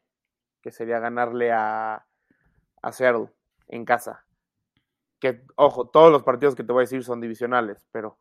[0.62, 2.06] que sería ganarle a,
[2.92, 3.32] Seattle
[3.66, 4.24] en casa.
[5.18, 8.16] Que, ojo, todos los partidos que te voy a decir son divisionales, pero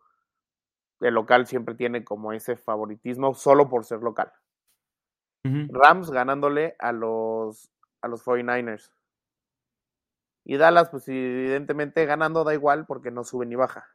[1.01, 4.31] el local siempre tiene como ese favoritismo solo por ser local.
[5.43, 7.71] Rams ganándole a los,
[8.01, 8.91] a los 49ers.
[10.45, 13.85] Y Dallas, pues evidentemente ganando da igual porque no sube ni baja.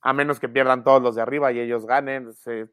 [0.00, 2.30] A menos que pierdan todos los de arriba y ellos ganen.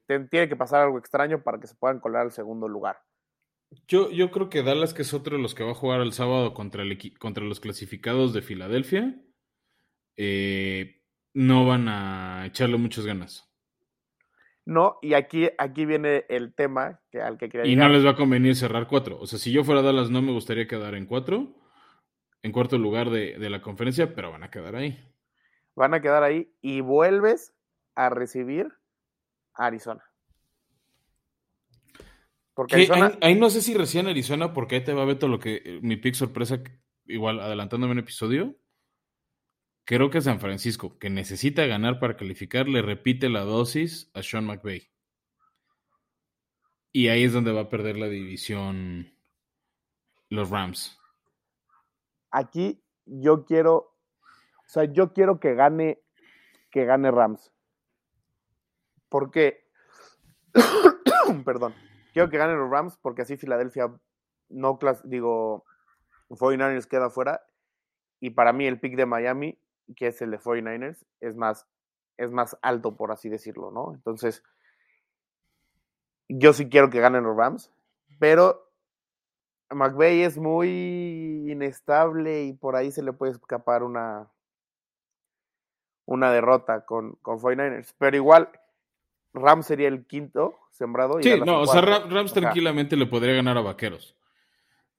[0.07, 3.01] tiene que pasar algo extraño para que se puedan colar al segundo lugar.
[3.87, 6.13] Yo, yo creo que Dallas, que es otro de los que va a jugar el
[6.13, 9.19] sábado contra, el, contra los clasificados de Filadelfia,
[10.15, 11.01] eh,
[11.33, 13.52] no van a echarle muchas ganas.
[14.65, 18.11] No, y aquí, aquí viene el tema que, al que quería Y no les va
[18.11, 19.19] a convenir cerrar cuatro.
[19.19, 21.53] O sea, si yo fuera Dallas, no me gustaría quedar en cuatro,
[22.41, 24.97] en cuarto lugar de, la conferencia, pero van a quedar ahí.
[25.75, 27.53] Van a quedar ahí y vuelves
[27.95, 28.67] a recibir
[29.53, 30.03] a Arizona.
[32.53, 33.17] Porque Arizona...
[33.21, 35.61] ahí, no sé si recién Arizona, porque ahí te va a ver todo lo que
[35.65, 36.63] eh, mi pick sorpresa,
[37.05, 38.55] igual adelantándome un episodio.
[39.85, 44.45] Creo que San Francisco, que necesita ganar para calificar, le repite la dosis a Sean
[44.45, 44.89] McVay.
[46.93, 49.13] Y ahí es donde va a perder la división
[50.29, 50.97] los Rams.
[52.31, 56.01] Aquí yo quiero, o sea, yo quiero que gane,
[56.71, 57.51] que gane Rams.
[59.09, 59.67] Porque,
[61.45, 61.75] perdón,
[62.13, 63.93] quiero que gane los Rams porque así Filadelfia
[64.49, 65.65] no, digo,
[66.29, 67.41] 49ers queda fuera.
[68.19, 69.59] Y para mí el pick de Miami
[69.95, 71.67] que es el de 49ers, es más,
[72.17, 73.93] es más alto, por así decirlo, ¿no?
[73.93, 74.43] Entonces,
[76.29, 77.71] yo sí quiero que ganen los Rams,
[78.19, 78.71] pero
[79.69, 84.29] McVeigh es muy inestable y por ahí se le puede escapar una,
[86.05, 87.93] una derrota con, con 49ers.
[87.97, 88.49] Pero igual,
[89.33, 91.21] Rams sería el quinto sembrado.
[91.21, 94.15] sí, no, o sea, Rams tranquilamente le podría ganar a Vaqueros.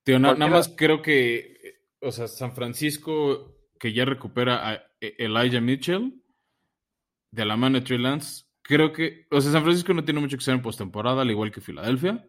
[0.03, 5.61] Tío, nada más creo que, o sea, San Francisco que ya recupera a e-, Elijah
[5.61, 6.21] Mitchell
[7.31, 8.45] de la mano de Trey Lance.
[8.61, 11.51] Creo que, o sea, San Francisco no tiene mucho que hacer en postemporada, al igual
[11.51, 12.27] que Filadelfia,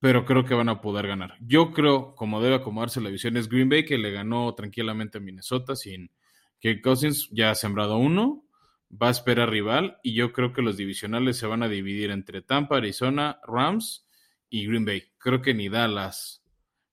[0.00, 1.36] pero creo que van a poder ganar.
[1.40, 5.20] Yo creo, como debe acomodarse la visión, es Green Bay, que le ganó tranquilamente a
[5.20, 6.10] Minnesota sin
[6.60, 8.44] que Cousins ya ha sembrado uno,
[8.90, 12.42] va a esperar rival, y yo creo que los divisionales se van a dividir entre
[12.42, 14.06] Tampa, Arizona, Rams
[14.50, 15.04] y Green Bay.
[15.18, 16.41] Creo que ni Dallas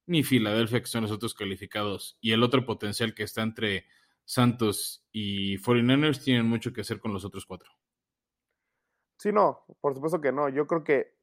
[0.09, 3.85] ni Filadelfia, que son los otros calificados, y el otro potencial que está entre
[4.25, 7.71] Santos y 49ers tienen mucho que hacer con los otros cuatro.
[9.17, 10.49] Sí, no, por supuesto que no.
[10.49, 11.13] Yo creo que,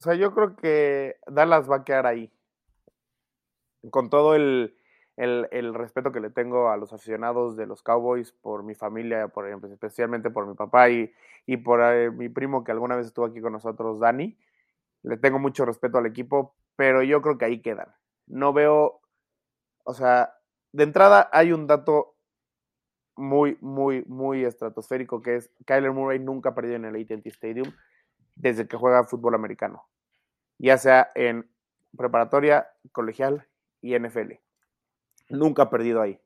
[0.00, 2.32] o sea, yo creo que Dallas va a quedar ahí.
[3.90, 4.76] Con todo el,
[5.16, 9.48] el, respeto que le tengo a los aficionados de los Cowboys por mi familia, por,
[9.48, 11.12] especialmente por mi papá y,
[11.46, 14.36] y por eh, mi primo que alguna vez estuvo aquí con nosotros, Dani.
[15.02, 17.94] Le tengo mucho respeto al equipo, pero yo creo que ahí quedan.
[18.26, 19.00] No veo,
[19.84, 20.34] o sea,
[20.72, 22.16] de entrada hay un dato
[23.16, 27.72] muy, muy, muy estratosférico que es Kyler Murray nunca ha perdido en el AT&T Stadium
[28.34, 29.88] desde que juega fútbol americano,
[30.58, 31.50] ya sea en
[31.96, 33.48] preparatoria, colegial
[33.80, 34.34] y NFL.
[35.30, 36.20] Nunca ha perdido ahí.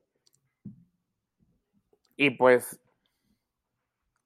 [2.17, 2.79] Y pues,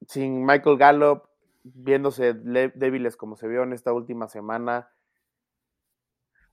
[0.08, 1.22] sin Michael Gallup,
[1.62, 4.90] viéndose débiles como se vio en esta última semana,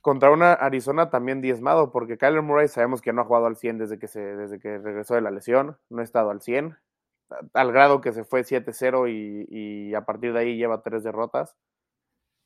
[0.04, 3.78] contra una Arizona también diezmado, porque Kyler Murray sabemos que no ha jugado al 100
[3.78, 6.78] desde que, se, desde que regresó de la lesión, no ha estado al 100,
[7.54, 11.56] al grado que se fue 7-0 y, a partir de ahí lleva tres derrotas.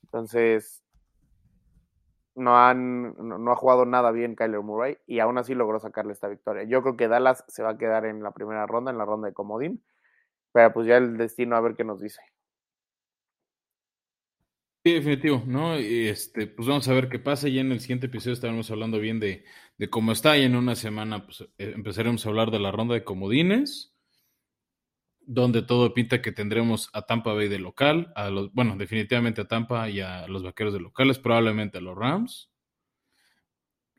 [0.04, 0.84] Entonces,
[2.36, 6.28] no, han, no, ha jugado nada bien Kyler Murray y aún así logró sacarle esta
[6.28, 6.62] victoria.
[6.66, 9.30] Yo creo que Dallas se va a quedar en la primera ronda, en la ronda
[9.30, 9.84] de comodín,
[10.52, 12.22] pero pues ya el destino a ver qué nos dice.
[14.84, 15.76] Sí, definitivo, ¿no?
[15.76, 17.50] Este, pues vamos a ver qué pasa.
[17.50, 19.44] Ya en el siguiente episodio estaremos hablando bien de,
[19.90, 23.04] cómo está y en una semana pues, eh, empezaremos a hablar de la ronda de
[23.04, 23.94] comodines,
[25.22, 29.48] donde todo pinta que tendremos a Tampa Bay de local, a los, bueno, definitivamente a
[29.48, 32.50] Tampa y a los vaqueros de locales, probablemente a los Rams.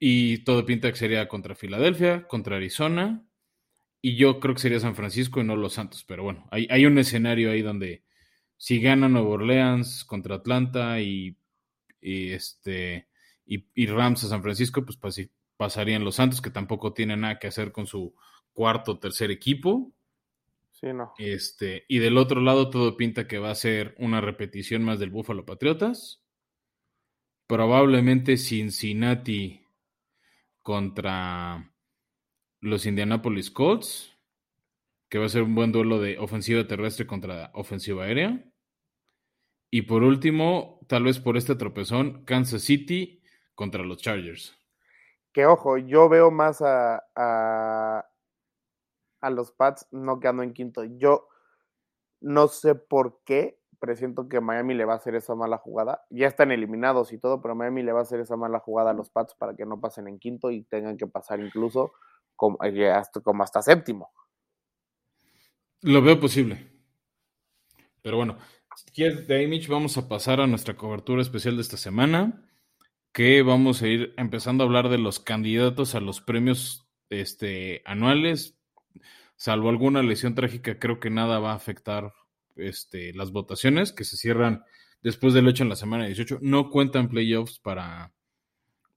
[0.01, 3.27] Y todo pinta que sería contra Filadelfia, contra Arizona,
[4.01, 6.99] y yo creo que sería San Francisco y no los Santos, pero bueno, hay un
[6.99, 8.05] escenario ahí donde
[8.59, 11.39] si gana Nueva Orleans contra Atlanta y,
[12.01, 13.09] este
[13.47, 14.99] y, Rams a San Francisco, pues
[15.57, 18.15] pasarían los Santos, que tampoco tienen nada que hacer con su
[18.53, 19.93] cuarto o tercer equipo.
[20.73, 21.13] Sí, no.
[21.19, 25.11] Este, y del otro lado todo pinta que va a ser una repetición más del
[25.11, 26.23] Buffalo Patriotas.
[27.47, 29.63] Probablemente Cincinnati
[30.63, 31.73] contra
[32.61, 34.19] los Indianapolis Colts,
[35.09, 38.45] que va a ser un buen duelo de ofensiva terrestre contra ofensiva aérea.
[39.71, 43.23] Y por último, tal vez por este tropezón, Kansas City
[43.55, 44.57] contra los Chargers.
[45.33, 48.09] Que ojo, yo veo más a, a,
[49.21, 50.85] a los Pats no quedando en quinto.
[50.85, 51.29] Yo
[52.21, 56.05] no sé por qué presiento que Miami le va a hacer esa mala jugada.
[56.11, 58.95] Ya están eliminados y todo, pero Miami le va a hacer esa mala jugada a
[58.95, 61.93] los Pats para que no pasen en quinto y tengan que pasar incluso
[62.37, 64.13] como eh, hasta, como hasta séptimo.
[65.83, 66.67] Lo veo posible.
[68.03, 68.39] Pero bueno,
[68.79, 72.49] si quieres, de ahí, Mitch, vamos a pasar a nuestra cobertura especial de esta semana,
[73.13, 78.57] que vamos a ir empezando a hablar de los candidatos a los premios este, anuales.
[79.35, 82.13] Salvo alguna lesión trágica, creo que nada va a afectar
[82.55, 84.63] este, las votaciones, que se cierran
[85.03, 86.39] después del 8 en la semana 18.
[86.41, 88.13] No cuentan playoffs para,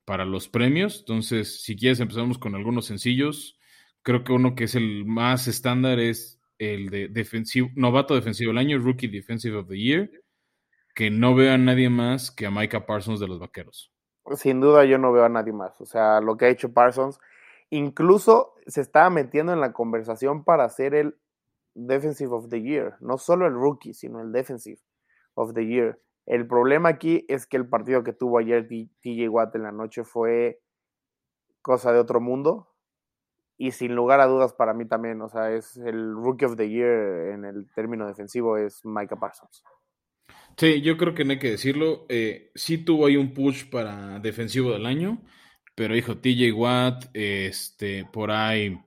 [0.06, 1.00] para los premios.
[1.00, 3.58] Entonces, si quieres, empezamos con algunos sencillos.
[4.04, 8.60] Creo que uno que es el más estándar es el de defensivo, novato defensivo del
[8.60, 10.12] año, Rookie Defensive of the Year,
[10.94, 13.92] que no veo a nadie más que a Micah Parsons de los Vaqueros.
[14.36, 15.82] Sin duda yo no veo a nadie más.
[15.82, 17.20] O sea, lo que ha hecho Parsons,
[17.72, 21.18] incluso se estaba metiendo en la conversación para ser el
[21.74, 22.96] Defensive of the Year.
[23.00, 24.80] No solo el rookie, sino el Defensive
[25.34, 26.00] of the Year.
[26.28, 30.04] El problema aquí es que el partido que tuvo ayer TJ Watt en la noche
[30.04, 30.62] fue
[31.64, 32.71] cosa de otro mundo.
[33.62, 36.68] Y sin lugar a dudas para mí también, o sea, es el Rookie of the
[36.68, 39.64] Year en el término defensivo es Micah Parsons.
[40.58, 42.08] Sí, yo creo que no hay que decirlo.
[42.10, 45.22] Eh, sí tuvo ahí un push para defensivo del año,
[45.76, 48.80] pero hijo, TJ Watt, este, por ahí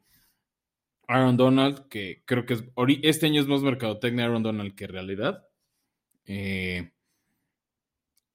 [1.06, 2.58] Aaron Donald, que creo que
[3.04, 5.46] este año es más mercadotecnia Aaron Donald que realidad.
[6.26, 6.90] Eh,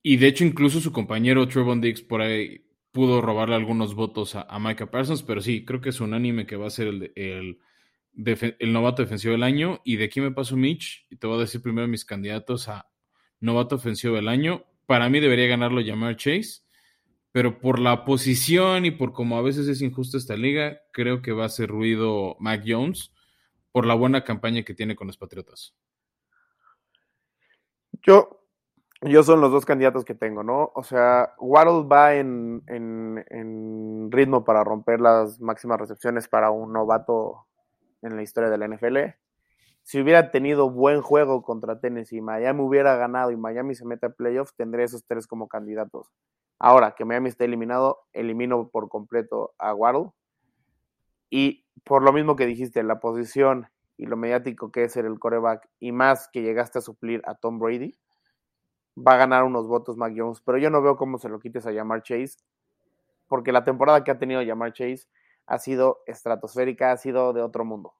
[0.01, 4.59] y de hecho, incluso su compañero Trevon Diggs por ahí pudo robarle algunos votos a,
[4.59, 7.59] Micah Parsons, pero sí, creo que es unánime que va a ser el, el,
[8.59, 9.81] el, novato defensivo del año.
[9.83, 12.89] Y de aquí me paso Mitch, y te voy a decir primero mis candidatos a
[13.39, 14.65] novato ofensivo del año.
[14.85, 16.63] Para mí debería ganarlo llamar Chase,
[17.31, 21.31] pero por la posición y por cómo a veces es injusto esta liga, creo que
[21.31, 23.13] va a ser ruido Mac Jones
[23.71, 25.75] por la buena campaña que tiene con los Patriotas.
[28.01, 28.38] Yo
[29.01, 30.71] yo son los dos candidatos que tengo, ¿no?
[30.75, 32.61] O sea, Waddle va en,
[34.11, 37.45] ritmo para romper las máximas recepciones para un novato
[38.01, 38.97] en la historia de la NFL.
[39.83, 44.09] Si hubiera tenido buen juego contra Tennessee, Miami hubiera ganado y Miami se mete a
[44.09, 46.11] playoffs, tendré esos tres como candidatos.
[46.59, 50.11] Ahora que Miami está eliminado, elimino por completo a Waddle.
[51.29, 55.19] Y por lo mismo que dijiste, la posición y lo mediático que es ser el
[55.19, 57.97] coreback, y más que llegaste a suplir a Tom Brady,
[59.05, 61.65] va a ganar unos votos Mac Jones, pero yo no veo cómo se lo quites
[61.65, 62.37] a Jamar Chase,
[63.27, 65.07] porque la temporada que ha tenido Jamar Chase
[65.45, 67.93] ha sido estratosférica, ha sido de otro mundo.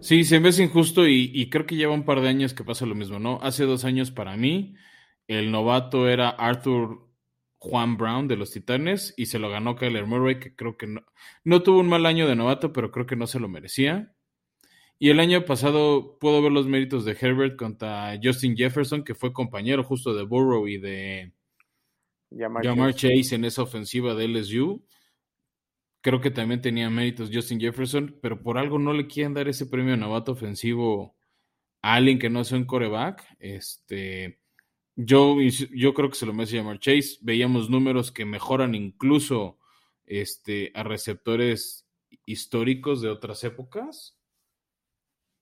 [0.00, 2.86] Sí, se me hace injusto y, creo que lleva un par de años que pasa
[2.86, 3.38] lo mismo, ¿no?
[3.42, 4.74] Hace dos años para mí,
[5.28, 7.08] el novato era Arthur
[7.58, 10.88] Juan Brown de los Titanes y se lo ganó Kyler Murray, que creo que
[11.44, 14.14] no tuvo un mal año de novato, pero creo que no se lo merecía.
[15.02, 19.32] Y el año pasado puedo ver los méritos de Herbert contra Justin Jefferson, que fue
[19.32, 21.32] compañero justo de Burrow y de
[22.30, 23.34] Jamar, Chase.
[23.34, 24.86] en esa ofensiva de LSU.
[26.02, 29.66] Creo que también tenía méritos Justin Jefferson, pero por algo no le quieren dar ese
[29.66, 31.16] premio novato ofensivo
[31.82, 33.26] a alguien que no sea un coreback.
[33.40, 34.38] Este,
[34.94, 37.18] yo, yo creo que se lo merece Jamar Chase.
[37.22, 39.58] Veíamos números que mejoran incluso
[40.06, 41.88] este, a receptores
[42.24, 44.16] históricos de otras épocas.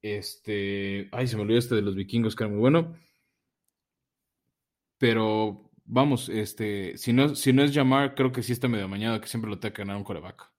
[0.03, 2.96] Este, ay, se me olvidó este de los vikingos, que era muy bueno.
[4.98, 9.20] Pero vamos, este, si no, si no es llamar, creo que sí está medio mañana
[9.20, 10.51] que siempre lo tenga que ganar un coreback.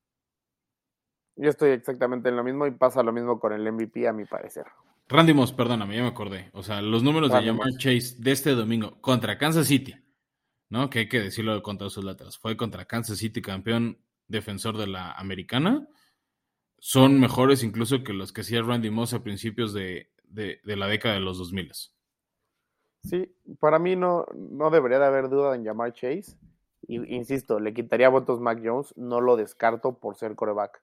[1.36, 4.26] Yo estoy exactamente en lo mismo y pasa lo mismo con el MVP, a mi
[4.26, 4.66] parecer.
[5.08, 6.50] Randy Moss, perdóname, ya me acordé.
[6.54, 9.96] O sea, los números de Jamar Chase de este domingo contra Kansas City,
[10.70, 10.90] ¿no?
[10.90, 12.38] Que hay que decirlo contra sus letras.
[12.38, 15.88] Fue contra Kansas City, campeón defensor de la americana
[16.84, 20.10] son mejores incluso que los que hacía Randy Moss a principios de,
[20.64, 21.72] la década de los 2000.
[23.04, 26.36] Sí, para mí no, no debería de haber duda en llamar Chase.
[26.82, 30.82] Y, insisto, le quitaría votos Mac Jones, no lo descarto por ser coreback.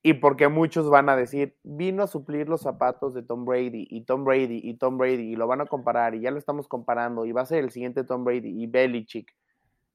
[0.00, 4.04] Y porque muchos van a decir, vino a suplir los zapatos de Tom Brady y
[4.04, 7.26] Tom Brady y Tom Brady y lo van a comparar y ya lo estamos comparando
[7.26, 9.34] y va a ser el siguiente Tom Brady y Belichick.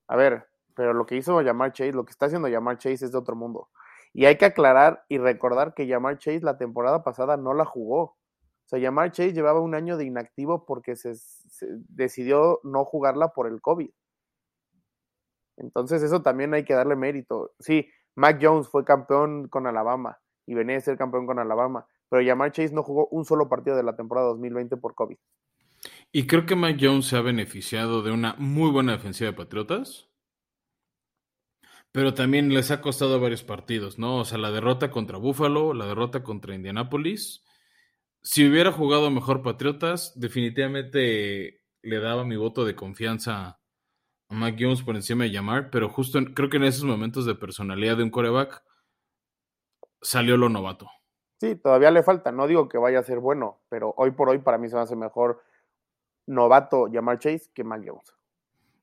[0.08, 0.46] A ver,
[0.76, 3.38] pero lo que hizo llamar Chase, lo que está haciendo llamar Chase es de otro
[3.38, 3.70] mundo.
[4.14, 8.02] Y hay que aclarar y recordar que Yamar Chase la temporada pasada no la jugó.
[8.02, 11.14] O sea, Yamar Chase llevaba un año de inactivo porque se,
[11.90, 13.90] decidió no jugarla por el COVID.
[15.58, 17.54] Entonces eso también hay que darle mérito.
[17.60, 22.22] Sí, Mac Jones fue campeón con Alabama y venía a ser campeón con Alabama, pero
[22.22, 25.18] Yamar Chase no jugó un solo partido de la temporada 2020 por COVID.
[26.12, 30.09] Y creo que Mac Jones se ha beneficiado de una muy buena defensiva de Patriotas
[31.92, 34.18] pero también les ha costado varios partidos, ¿no?
[34.18, 37.44] O sea, la derrota contra Buffalo, la derrota contra Indianapolis.
[38.22, 43.60] Si hubiera jugado mejor Patriotas, definitivamente le daba mi voto de confianza
[44.30, 47.36] a Mac Jones por encima de llamar, pero justo creo que en esos momentos de
[47.36, 48.64] personalidad de un coreback
[50.02, 50.88] salió lo novato.
[51.40, 54.40] Sí, todavía le falta, no digo que vaya a ser bueno, pero hoy por hoy
[54.40, 55.42] para mí se me hace mejor
[56.28, 58.19] novato llamar Chase que Mac Jones.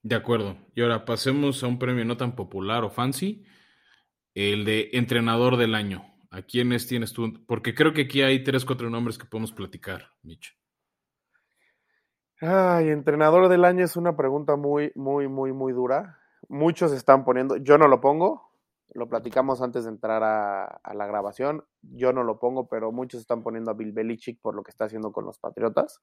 [0.06, 0.56] De acuerdo.
[0.76, 3.44] Y ahora pasemos a un premio no tan popular o fancy,
[4.34, 6.04] el de entrenador del año.
[6.30, 7.44] ¿A quiénes tienes tú?
[7.44, 10.56] Porque creo que aquí hay tres, cuatro nombres que podemos platicar, Mitch.
[12.40, 16.20] Ay, entrenador del año es una pregunta muy, muy, muy, muy dura.
[16.48, 18.52] Muchos están poniendo, yo no lo pongo,
[18.94, 23.22] lo platicamos antes de entrar a, a, la grabación, yo no lo pongo, pero muchos
[23.22, 26.00] están poniendo a Bill Belichick por lo que está haciendo con los Patriotas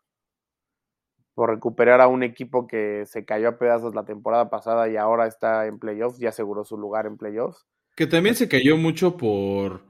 [1.33, 5.27] por recuperar a un equipo que se cayó a pedazos la temporada pasada y ahora
[5.27, 7.65] está en playoffs, ya aseguró su lugar en playoffs.
[7.95, 9.81] Que también se cayó mucho por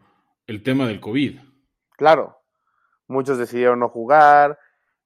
[0.47, 1.39] el tema del COVID.
[1.97, 2.37] Claro,
[3.07, 4.57] muchos decidieron no jugar.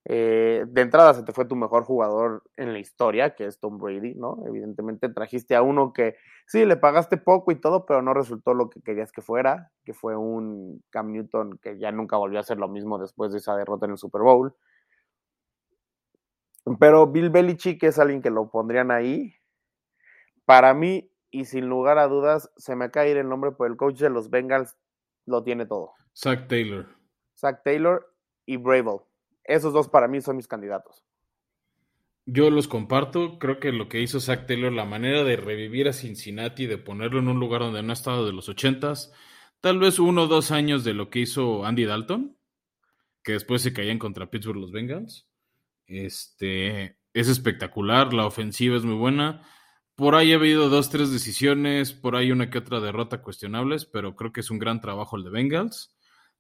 [0.10, 3.78] Eh, de entrada se te fue tu mejor jugador en la historia, que es Tom
[3.78, 4.42] Brady, ¿no?
[4.48, 6.16] Evidentemente trajiste a uno que
[6.46, 9.94] sí, le pagaste poco y todo, pero no resultó lo que querías que fuera, que
[9.94, 13.58] fue un Cam Newton que ya nunca volvió a hacer lo mismo después de esa
[13.58, 14.56] derrota en el Super Bowl.
[16.80, 19.36] Pero Bill Belichick es alguien que lo pondrían ahí.
[20.46, 24.00] Para mí, y sin lugar a dudas, se me ir el nombre, por el coach
[24.00, 24.76] de los Bengals
[25.26, 25.92] lo tiene todo.
[26.16, 26.88] Zach Taylor.
[27.36, 28.14] Zach Taylor
[28.46, 29.00] y Bravel.
[29.44, 31.04] Esos dos para mí son mis candidatos.
[32.26, 33.40] Yo los comparto.
[33.40, 37.20] Creo que lo que hizo Zach Taylor, la manera de revivir a Cincinnati, de ponerlo
[37.20, 39.14] en un lugar donde no ha estado de los ochentas,
[39.62, 42.38] tal vez uno o dos años de lo que hizo Andy Dalton,
[43.24, 45.28] que después se caían contra Pittsburgh los Bengals.
[45.88, 49.42] Este, es espectacular, la ofensiva es muy buena.
[49.96, 54.16] Por ahí ha habido dos, tres decisiones, por ahí una que otra derrota cuestionables, pero
[54.16, 55.96] creo que es un gran trabajo el de Bengals.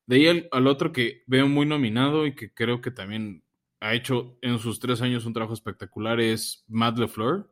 [0.05, 3.43] De ahí al, otro que veo muy nominado y que creo que también
[3.79, 7.51] ha hecho en sus tres años un trabajo espectacular es Matt LeFleur,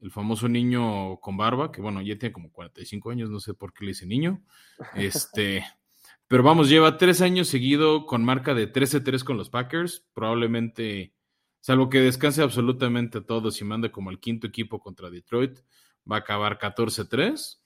[0.00, 3.72] el famoso niño con barba, que bueno, ya tiene como 45 años, no sé por
[3.72, 4.42] qué le dice niño.
[4.94, 5.64] Este,
[6.28, 11.14] pero vamos, lleva tres años seguido con marca de 13-3 con los Packers, probablemente
[11.60, 15.58] Salvo que descanse absolutamente todos y mande como el quinto equipo contra Detroit,
[16.10, 17.58] va a acabar 14-3.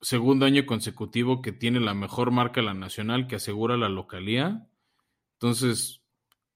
[0.00, 4.66] Segundo año consecutivo que tiene la mejor marca la nacional que asegura la localía.
[5.34, 6.02] Entonces,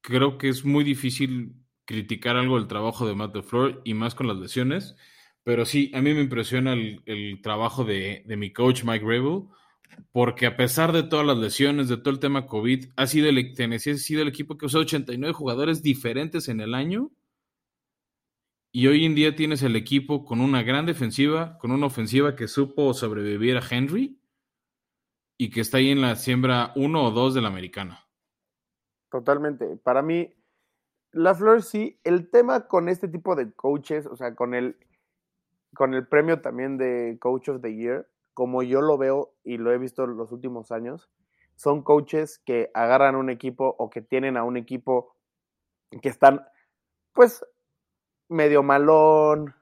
[0.00, 1.54] creo que es muy difícil
[1.84, 4.96] criticar algo del trabajo de Matt LeFleur y más con las lesiones.
[5.42, 9.42] Pero sí, a mí me impresiona el, trabajo de, de, mi coach Mike Rabel
[10.12, 13.54] porque a pesar de todas las lesiones, de todo el tema COVID, ha sido el,
[13.54, 17.10] Tennessee ha sido el equipo que usó 89 jugadores diferentes en el año.
[18.70, 22.48] Y hoy en día tienes el equipo con una gran defensiva, con una ofensiva que
[22.48, 24.20] supo sobrevivir a Henry
[25.36, 28.06] y que está ahí en la siembra 1 o 2 de la americana.
[29.10, 29.76] Totalmente.
[29.76, 30.32] Para mí,
[31.12, 34.76] la Flor sí, el tema con este tipo de coaches, o sea, con el,
[35.74, 39.72] con el premio también de Coach of the Year, como yo lo veo y lo
[39.72, 41.08] he visto en los últimos años,
[41.56, 45.16] son coaches que agarran un equipo o que tienen a un equipo
[46.02, 46.44] que están,
[47.12, 47.46] pues,
[48.28, 49.54] medio malón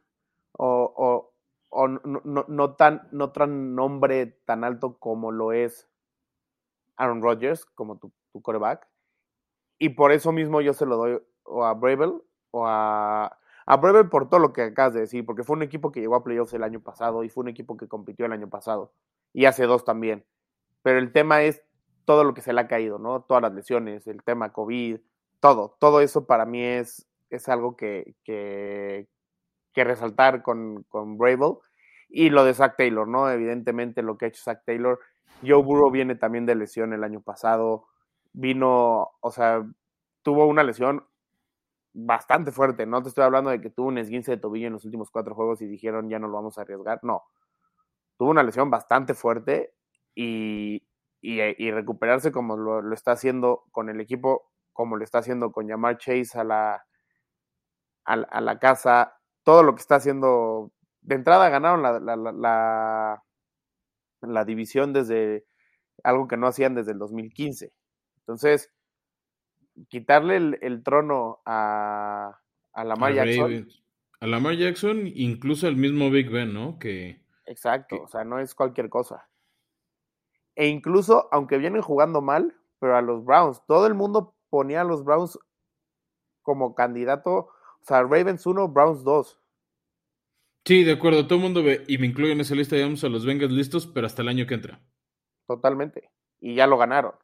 [0.53, 1.31] o,
[1.71, 5.89] no, tan, no tan nombre tan alto como lo es
[6.97, 8.89] Aaron Rodgers, como tu, tu coreback.
[9.79, 13.39] Y por eso mismo yo se lo doy o a Bravel o a
[13.73, 16.15] a Brever por todo lo que acabas de decir, porque fue un equipo que llegó
[16.15, 18.93] a playoffs el año pasado y fue un equipo que compitió el año pasado
[19.33, 20.27] y hace dos también.
[20.83, 21.63] Pero el tema es
[22.05, 23.23] todo lo que se le ha caído, ¿no?
[23.23, 24.99] Todas las lesiones, el tema COVID,
[25.41, 29.09] todo, todo eso para mí es, es algo que, que,
[29.73, 31.17] que resaltar con, con.
[32.11, 33.31] Y lo de Zach Taylor, ¿no?
[33.31, 35.01] Evidentemente lo que ha hecho Zach Taylor.
[35.41, 37.87] Joe Burrow viene también de lesión el año pasado.
[38.35, 39.67] Vino, o sea,
[40.23, 41.07] tuvo una lesión
[41.93, 42.87] bastante fuerte.
[42.87, 45.35] No te estoy hablando de que tuvo un esguince de tobillo en los últimos cuatro
[45.35, 47.01] juegos y dijeron ya no lo vamos a arriesgar.
[47.03, 47.25] No.
[48.19, 49.75] Tuvo una lesión bastante fuerte
[50.15, 50.83] y,
[51.21, 55.99] y, recuperarse como lo, está haciendo con el equipo, como lo está haciendo con llamar
[55.99, 56.87] Chase a la,
[58.05, 59.17] a, la casa.
[59.43, 60.73] Todo lo que está haciendo.
[61.01, 63.25] De entrada ganaron la, la, la,
[64.23, 65.45] la división desde
[66.05, 67.73] algo que no hacían desde el 2015.
[68.19, 68.71] Entonces,
[69.89, 72.41] quitarle el, trono a,
[72.73, 73.69] a Lamar Jackson.
[74.21, 76.79] A Lamar Jackson, incluso al mismo Big Ben, ¿no?
[76.79, 79.29] Que, Exacto, o sea, no es cualquier cosa.
[80.55, 84.85] E incluso, aunque vienen jugando mal, pero a los Browns, todo el mundo ponía a
[84.85, 85.39] los Browns
[86.43, 89.39] como candidato, o sea, Ravens 1, Browns 2.
[90.65, 93.09] Sí, de acuerdo, todo el mundo ve, y me incluyo en esa lista, digamos, a
[93.09, 94.81] los Bengals listos, pero hasta el año que entra.
[95.47, 96.11] Totalmente.
[96.41, 97.15] Y ya lo ganaron.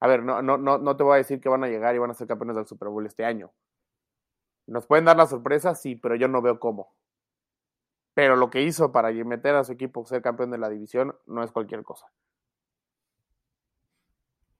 [0.00, 1.98] A ver, no, no, no, no te voy a decir que van a llegar y
[1.98, 3.52] van a ser campeones del Super Bowl este año.
[4.66, 6.94] Nos pueden dar la sorpresa, sí, pero yo no veo cómo.
[8.14, 11.42] Pero lo que hizo para meter a su equipo ser campeón de la división no
[11.42, 12.06] es cualquier cosa.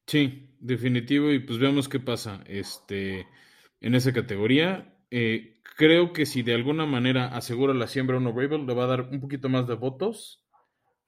[0.06, 1.30] Sí, definitivo.
[1.30, 3.26] Y pues veamos qué pasa este,
[3.80, 4.96] en esa categoría.
[5.10, 8.88] Eh, creo que si de alguna manera asegura la siembra uno Rabel, le va a
[8.88, 10.44] dar un poquito más de votos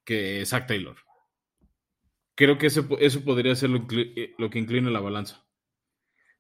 [0.05, 0.97] que Zach Taylor.
[2.43, 5.45] Creo que eso, eso podría ser lo, eh, lo que inclina la balanza.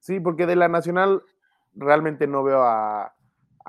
[0.00, 1.22] Sí, porque de la Nacional
[1.74, 3.14] realmente no veo a,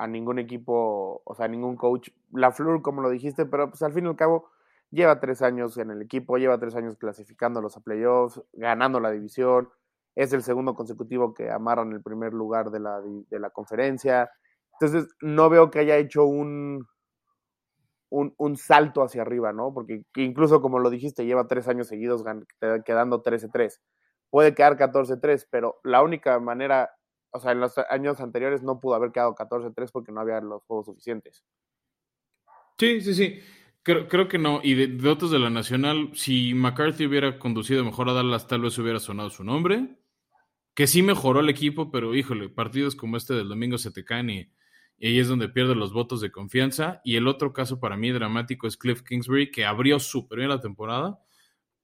[0.08, 2.08] ningún equipo, o sea, ningún coach.
[2.32, 4.50] La Flur, como lo dijiste, pero pues al fin y al cabo
[4.90, 9.68] lleva tres años en el equipo, lleva tres años clasificándolos a playoffs, ganando la división.
[10.16, 14.28] Es el segundo consecutivo que amarran el primer lugar de la, de la conferencia.
[14.80, 16.84] Entonces, no veo que haya hecho un,
[18.10, 19.72] un, un, salto hacia arriba, ¿no?
[19.74, 22.24] Porque incluso como lo dijiste, lleva tres años seguidos
[22.84, 23.80] quedando 13-3.
[24.30, 26.90] Puede quedar 14-3, pero la única manera
[27.34, 30.62] o sea, en los años anteriores no pudo haber quedado 14-3 porque no había los
[30.66, 31.42] juegos suficientes.
[32.78, 33.40] Sí, sí, sí.
[33.82, 34.60] Creo, creo que no.
[34.62, 38.78] Y de, otros de la Nacional, si McCarthy hubiera conducido mejor a Dallas, tal vez
[38.78, 39.98] hubiera sonado su nombre.
[40.74, 44.30] Que sí mejoró el equipo, pero híjole, partidos como este del domingo se te caen
[44.30, 44.52] y,
[44.98, 47.00] y ahí es donde pierde los votos de confianza.
[47.04, 49.98] Y el otro caso para mí dramático es Cliff Kingsbury, que abrió
[50.30, 51.18] bien la temporada,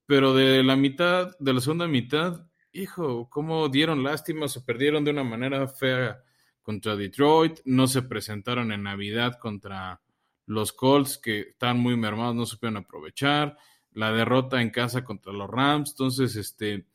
[0.06, 5.10] pero de la mitad, de la segunda mitad, hijo, cómo dieron lástima, se perdieron de
[5.10, 6.22] una manera fea
[6.62, 10.00] contra Detroit, no se presentaron en Navidad contra
[10.46, 13.56] los Colts que están muy mermados, no supieron aprovechar,
[13.92, 16.86] la derrota en casa contra los Rams, entonces este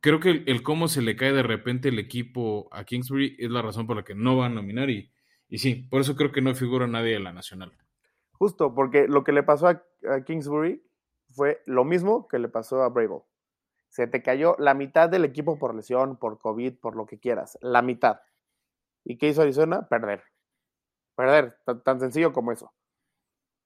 [0.00, 3.62] creo que el, cómo se le cae de repente el equipo a Kingsbury es la
[3.62, 5.10] razón por la que no va a nominar y,
[5.50, 7.72] y sí, por eso creo que no figura nadie de la nacional.
[8.32, 9.82] Justo, porque lo que le pasó a,
[10.24, 10.82] Kingsbury
[11.28, 13.30] fue lo mismo que le pasó a Bravo
[13.90, 17.58] se te cayó la mitad del equipo por lesión, por COVID, por lo que quieras,
[17.60, 18.20] la mitad.
[19.04, 19.88] ¿Y qué hizo Arizona?
[19.88, 20.22] Perder.
[21.16, 22.72] Perder, tan, sencillo como eso.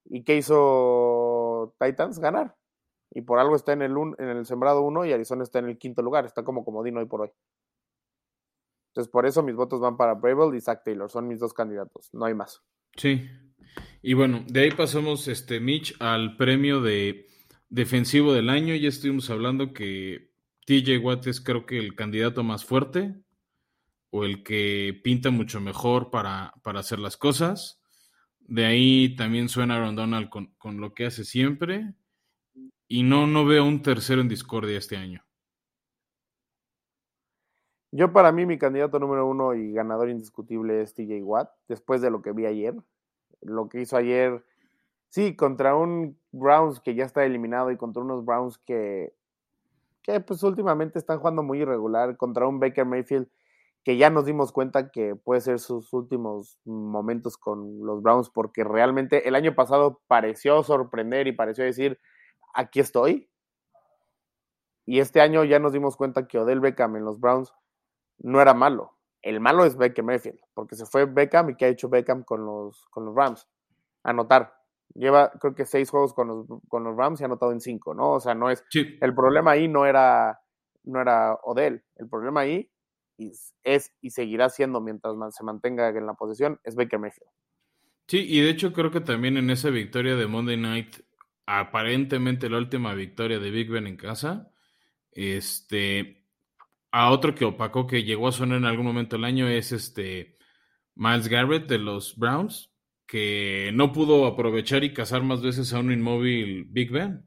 [0.06, 2.18] ¿Y qué hizo Titans?
[2.18, 2.56] Ganar.
[3.10, 6.02] Y por algo está en el, en sembrado 1 y Arizona está en el quinto
[6.02, 7.30] lugar, está como comodino hoy por hoy.
[8.94, 12.10] Entonces, por eso mis votos van para Bravel y Zach Taylor, son mis dos candidatos,
[12.12, 12.62] no hay más.
[12.96, 13.28] Sí.
[14.02, 17.26] Y bueno, de ahí pasamos, este, Mitch, al premio de
[17.68, 18.76] defensivo del año.
[18.76, 20.30] Ya estuvimos hablando que
[20.66, 23.16] TJ Watt es creo que el candidato más fuerte
[24.10, 27.82] o el que pinta mucho mejor para, para hacer las cosas.
[28.38, 31.94] De ahí también suena Aaron Donald con, con, lo que hace siempre.
[32.86, 35.23] Y no, no veo un tercero en discordia este año.
[37.96, 42.10] Yo para mí mi candidato número uno y ganador indiscutible es TJ Watt, después de
[42.10, 42.74] lo que vi ayer.
[43.40, 44.44] Lo que hizo ayer
[45.14, 49.14] Sí, contra un Browns que ya está eliminado y contra unos Browns que,
[50.02, 53.28] que pues últimamente están jugando muy irregular, contra un Baker Mayfield
[53.84, 58.64] que ya nos dimos cuenta que puede ser sus últimos momentos con los Browns porque
[58.64, 62.00] realmente el año pasado pareció sorprender y pareció decir,
[62.52, 63.30] aquí estoy.
[64.84, 67.54] Y este año ya nos dimos cuenta que Odell Beckham en los Browns
[68.18, 68.92] no era malo.
[69.22, 72.44] El malo es Baker Mayfield, porque se fue Beckham y ¿qué ha hecho Beckham con
[72.44, 73.48] los, con los Rams?
[74.02, 74.54] Anotar.
[74.94, 77.94] Lleva, creo que seis juegos con los, con los Rams y ha anotado en cinco,
[77.94, 78.12] ¿no?
[78.12, 78.62] O sea, no es.
[78.72, 80.38] El problema ahí no era,
[80.84, 81.82] no era Odell.
[81.96, 82.70] El problema ahí
[83.62, 87.30] es, y seguirá siendo mientras se mantenga en la posición, es Baker Mayfield.
[88.06, 90.96] Sí, y de hecho creo que también en esa victoria de Monday Night,
[91.46, 94.50] aparentemente la última victoria de Big Ben en casa,
[95.12, 96.23] este,
[96.94, 100.38] a otro que opacó que llegó a sonar en algún momento del año es este
[100.94, 102.72] Miles Garrett de los Browns,
[103.08, 107.26] que no pudo aprovechar y cazar más veces a un inmóvil Big Ben.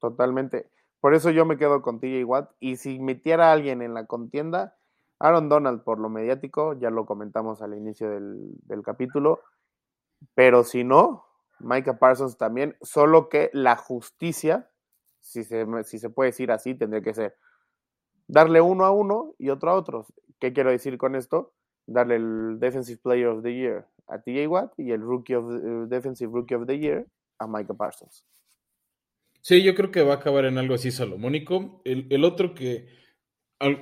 [0.00, 0.68] Totalmente.
[0.98, 2.50] Por eso yo me quedo con TJ Watt.
[2.58, 4.76] Y si metiera a alguien en la contienda,
[5.20, 9.38] Aaron Donald por lo mediático, ya lo comentamos al inicio del, del capítulo.
[10.34, 11.26] Pero si no,
[11.60, 12.76] Micah Parsons también.
[12.82, 14.68] Solo que la justicia,
[15.20, 17.36] si se, si se puede decir así, tendría que ser
[18.30, 20.06] darle uno a uno y otro a otro.
[20.38, 21.52] ¿Qué quiero decir con esto?
[21.86, 25.86] Darle el Defensive Player of the Year a TJ Watt y el Rookie of eh,
[25.88, 27.06] Defensive Rookie of the Year
[27.38, 28.26] a Micah Parsons.
[29.40, 31.80] Sí, yo creo que va a acabar en algo así salomónico.
[31.84, 32.88] El, otro que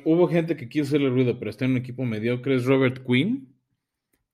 [0.04, 3.56] hubo gente que quiso hacerle ruido, pero está en un equipo mediocre, es Robert Quinn,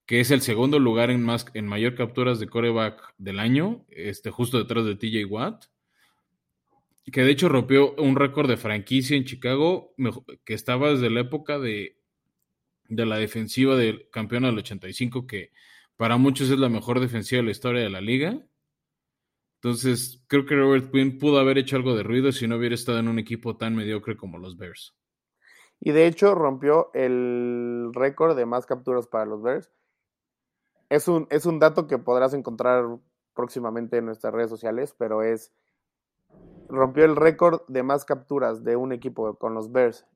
[0.07, 4.31] que es el segundo lugar en, más, en mayor capturas de coreback del año, este,
[4.31, 5.65] justo detrás de TJ Watt
[7.11, 9.95] que de hecho rompió un récord de franquicia en Chicago,
[10.45, 11.99] que estaba desde la época de,
[12.89, 15.53] de la defensiva del campeón del 85, que
[15.97, 18.43] para muchos es la mejor defensiva de la historia de la liga.
[19.57, 22.99] Entonces, creo que Robert Quinn pudo haber hecho algo de ruido si no hubiera estado
[22.99, 24.95] en un equipo tan mediocre como los Bears.
[25.81, 29.71] Y de hecho rompió el récord de más capturas para los Bears.
[30.89, 32.85] Es un, es un dato que podrás encontrar
[33.35, 35.53] próximamente en nuestras redes sociales, pero es
[36.69, 40.07] rompió el récord de más capturas de un equipo con los Bears,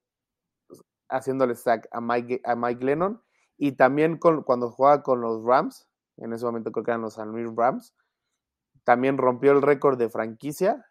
[1.09, 3.23] haciéndole sack a Mike, a Mike Lennon.
[3.57, 7.31] Y también cuando jugaba con los Rams, en ese momento creo que eran los San
[7.31, 7.95] Luis Rams,
[8.85, 10.87] también rompió el récord de franquicia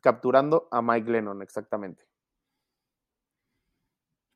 [0.00, 2.04] capturando a Mike Lennon, exactamente.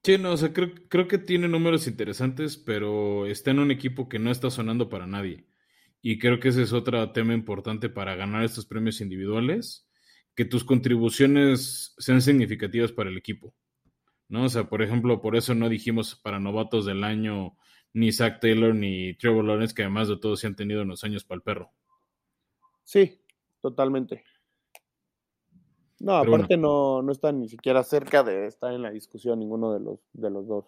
[0.05, 4.31] Sí, no, creo, creo que tiene números interesantes, pero está en un equipo que no
[4.31, 5.47] está sonando para nadie.
[6.03, 9.89] Y creo que ese es otro tema importante para ganar estos premios individuales,
[10.35, 13.55] que tus contribuciones sean significativas para el equipo.
[14.29, 14.45] ¿no?
[14.45, 17.57] O sea, por ejemplo, por eso no dijimos para novatos del año
[17.93, 21.23] ni Zach Taylor ni Trevor Lawrence, que además de todo se han tenido unos años
[21.25, 21.71] para el perro.
[22.83, 23.21] Sí,
[23.61, 24.25] totalmente.
[26.01, 29.81] No, aparte no, no están ni siquiera cerca de estar en la discusión ninguno de
[29.81, 30.65] los, de los dos.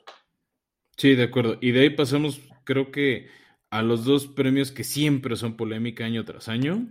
[0.97, 1.57] Sí, de acuerdo.
[1.61, 3.28] Y de ahí pasamos, creo que
[3.74, 6.86] a los dos premios que siempre son polémica año tras año,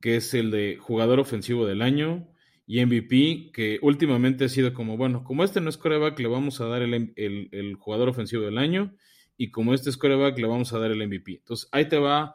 [0.00, 2.28] que es el de jugador ofensivo del año
[2.66, 6.60] y MVP, que últimamente ha sido como, bueno, como este no es coreback, le vamos
[6.60, 8.96] a dar el, jugador ofensivo del año,
[9.36, 11.36] y como este es coreback, le vamos a dar el MVP.
[11.36, 12.34] Entonces, ahí te va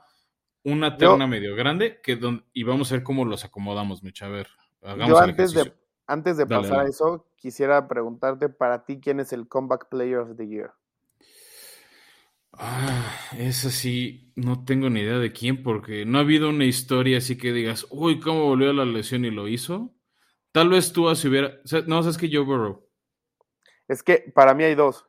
[0.63, 2.18] una terna medio grande, que
[2.53, 4.28] y vamos a ver cómo los acomodamos, Mecha.
[4.28, 4.47] A ver,
[4.82, 5.74] hagamos yo antes de,
[6.05, 10.38] antes de pasar a eso, quisiera preguntarte para ti, ¿quién es el Comeback Player of
[10.38, 10.72] the Year?
[12.54, 17.20] Ah, esa sí, no tengo ni idea de quién, porque no ha habido una historia
[17.20, 19.93] así que digas, uy, ¿cómo volvió a la lesión y lo hizo?
[20.52, 21.60] Tal vez tú si hubiera.
[21.86, 22.88] no, sabes que Joe Burrow.
[23.88, 25.06] Es que para mí hay dos.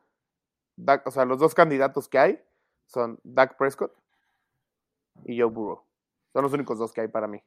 [1.05, 2.39] o sea, los dos candidatos que hay
[2.85, 3.91] son Dak Prescott
[5.25, 5.83] y Joe Burrow.
[6.33, 7.41] Son los únicos dos que hay para mí.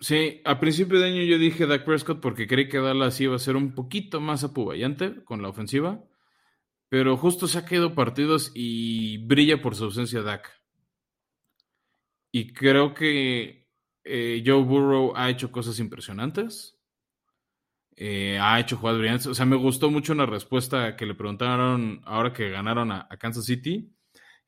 [0.00, 3.38] Sí, a principio de año yo dije Dak Prescott porque creí que Dallas iba a
[3.38, 6.02] ser un poquito más apuballante con la ofensiva
[6.88, 10.50] pero justo se ha quedado partidos y brilla por su ausencia Dak.
[12.32, 13.66] Y creo que
[14.04, 16.78] eh, Joe Burrow ha hecho cosas impresionantes.
[17.96, 19.26] Eh, ha hecho jugadas brillantes.
[19.26, 23.46] O sea, me gustó mucho una respuesta que le preguntaron ahora que ganaron a, Kansas
[23.46, 23.90] City.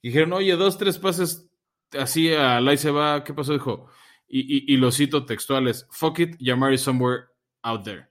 [0.03, 1.51] dijeron, oye, dos, tres pases
[1.99, 3.25] así a Lai se va.
[3.25, 3.53] ¿Qué pasó?
[3.53, 3.89] Dijo.
[4.29, 7.29] Y, y, los cito textuales: Fuck it, Yamari somewhere
[7.63, 8.08] out there.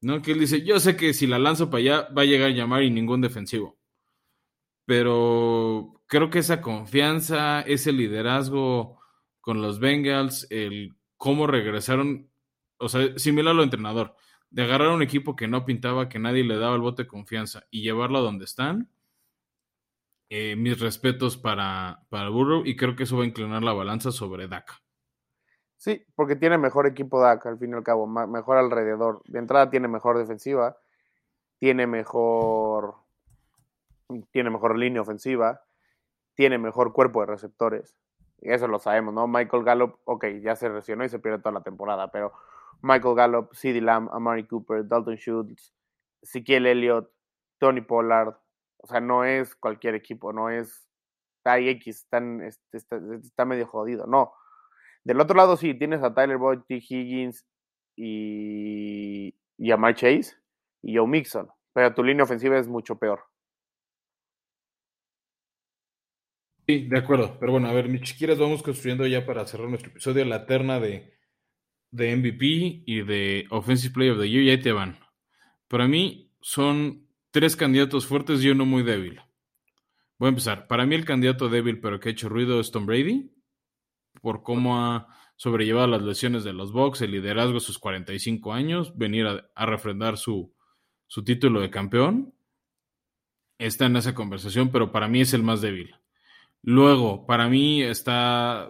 [0.00, 0.22] ¿No?
[0.22, 2.54] Que él dice, yo sé que si la lanzo para allá va a llegar a
[2.54, 3.78] llamar y ningún defensivo.
[4.86, 8.98] Pero creo que esa confianza, ese liderazgo
[9.40, 12.30] con los Bengals, el cómo regresaron,
[12.78, 14.16] o sea, similar a lo entrenador,
[14.50, 17.66] de agarrar un equipo que no pintaba, que nadie le daba el bote de confianza
[17.70, 18.90] y llevarlo a donde están.
[20.32, 24.12] Eh, mis respetos para, para Burrow y creo que eso va a inclinar la balanza
[24.12, 24.80] sobre Dak.
[25.80, 29.22] Sí, porque tiene mejor equipo DAC, al fin y al cabo, mejor alrededor.
[29.24, 30.76] De entrada tiene mejor defensiva,
[31.58, 32.96] tiene mejor,
[34.30, 35.62] tiene mejor línea ofensiva,
[36.34, 37.96] tiene mejor cuerpo de receptores.
[38.42, 39.26] Y eso lo sabemos, ¿no?
[39.26, 42.34] Michael Gallup, ok, ya se lesionó y se pierde toda la temporada, pero
[42.82, 45.72] Michael Gallup, CeeDee Lamb, Amari Cooper, Dalton Schultz,
[46.20, 47.10] Ezekiel Elliott,
[47.58, 48.36] Tony Pollard,
[48.76, 50.86] o sea, no es cualquier equipo, no es
[51.42, 54.34] X, este, está, está medio jodido, no
[55.04, 56.76] del otro lado, sí, tienes a Tyler Boyd, T.
[56.76, 57.46] Higgins
[57.96, 60.36] y, y a Mike Chase
[60.82, 61.48] y Joe Mixon.
[61.72, 63.20] Pero tu línea ofensiva es mucho peor.
[66.66, 67.36] Sí, de acuerdo.
[67.40, 70.78] Pero bueno, a ver, mis chiquiras, vamos construyendo ya para cerrar nuestro episodio la terna
[70.78, 71.14] de,
[71.90, 74.42] de MVP y de Offensive Player of the Year.
[74.42, 74.98] Y ahí te van.
[75.68, 79.20] Para mí son tres candidatos fuertes y uno muy débil.
[80.18, 80.66] Voy a empezar.
[80.66, 83.30] Para mí el candidato débil pero que ha hecho ruido es Tom Brady
[84.20, 88.96] por cómo ha sobrellevado las lesiones de los Bucks, el liderazgo a sus 45 años,
[88.96, 90.54] venir a, refrendar su,
[91.06, 92.34] su título de campeón.
[93.58, 95.94] Está en esa conversación, pero para mí es el más débil.
[96.62, 98.68] Luego, para mí está.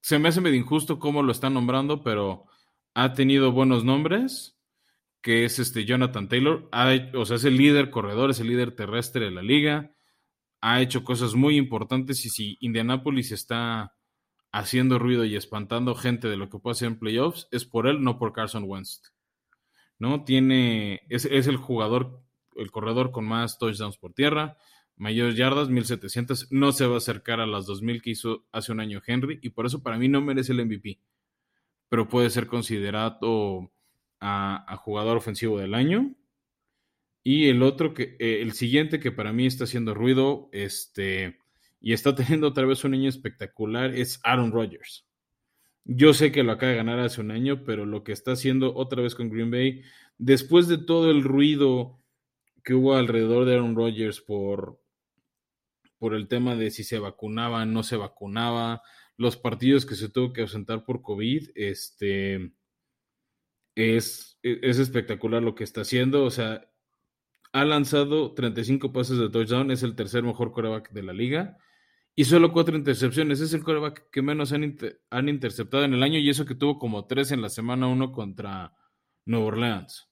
[0.00, 2.46] Se me hace medio injusto cómo lo están nombrando, pero
[2.94, 4.58] ha tenido buenos nombres,
[5.20, 6.68] que es este Jonathan Taylor.
[7.14, 9.92] o sea, es el líder corredor, es el líder terrestre de la liga.
[10.60, 13.94] Ha hecho cosas muy importantes y si Indianapolis está
[14.54, 18.04] haciendo ruido y espantando gente de lo que puede hacer en playoffs, es por él,
[18.04, 19.02] no por Carson Wentz.
[19.98, 20.22] ¿No?
[20.22, 22.22] Tiene, es, es el jugador,
[22.54, 24.56] el corredor con más touchdowns por tierra,
[24.96, 28.78] mayores yardas, 1700, no se va a acercar a las 2000 que hizo hace un
[28.78, 31.00] año Henry, y por eso para mí no merece el MVP,
[31.88, 33.72] pero puede ser considerado
[34.20, 36.14] a, jugador ofensivo del año.
[37.24, 41.40] Y el otro, que, eh, el siguiente que para mí está haciendo ruido, este,
[41.84, 45.06] y está teniendo otra vez un año espectacular, es Aaron Rodgers.
[45.84, 48.74] Yo sé que lo acaba de ganar hace un año, pero lo que está haciendo
[48.74, 49.82] otra vez con Green Bay,
[50.16, 52.00] después de todo el ruido
[52.64, 54.80] que hubo alrededor de Aaron Rodgers por,
[55.98, 58.80] por el tema de si se vacunaba, no se vacunaba,
[59.18, 62.50] los partidos que se tuvo que ausentar por COVID, este,
[63.74, 66.24] es, es espectacular lo que está haciendo.
[66.24, 66.66] O sea,
[67.52, 71.58] ha lanzado 35 pases de touchdown, es el tercer mejor coreback de la liga.
[72.16, 73.40] Y solo cuatro intercepciones.
[73.40, 74.76] Es el coreback que menos han,
[75.10, 78.12] han interceptado en el año y eso que tuvo como tres en la semana uno
[78.12, 78.72] contra
[79.26, 80.08] Nueva Orleans.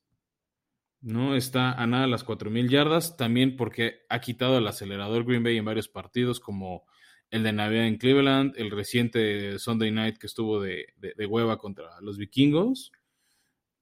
[1.03, 1.35] ¿no?
[1.35, 5.65] Está a nada las 4.000 yardas, también porque ha quitado el acelerador Green Bay en
[5.65, 6.85] varios partidos, como
[7.31, 12.01] el de Navidad en Cleveland, el reciente Sunday Night que estuvo de, de, hueva contra
[12.01, 12.93] los vikingos.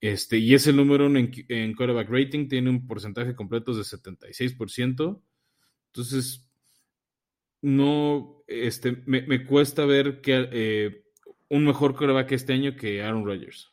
[0.00, 3.82] Este, y es el número uno en, en quarterback rating, tiene un porcentaje completo de
[3.82, 5.22] 76%.
[5.88, 6.49] Entonces,
[7.62, 11.04] no, este, me, cuesta ver que eh,
[11.48, 13.70] un mejor quarterback este año que Aaron Rodgers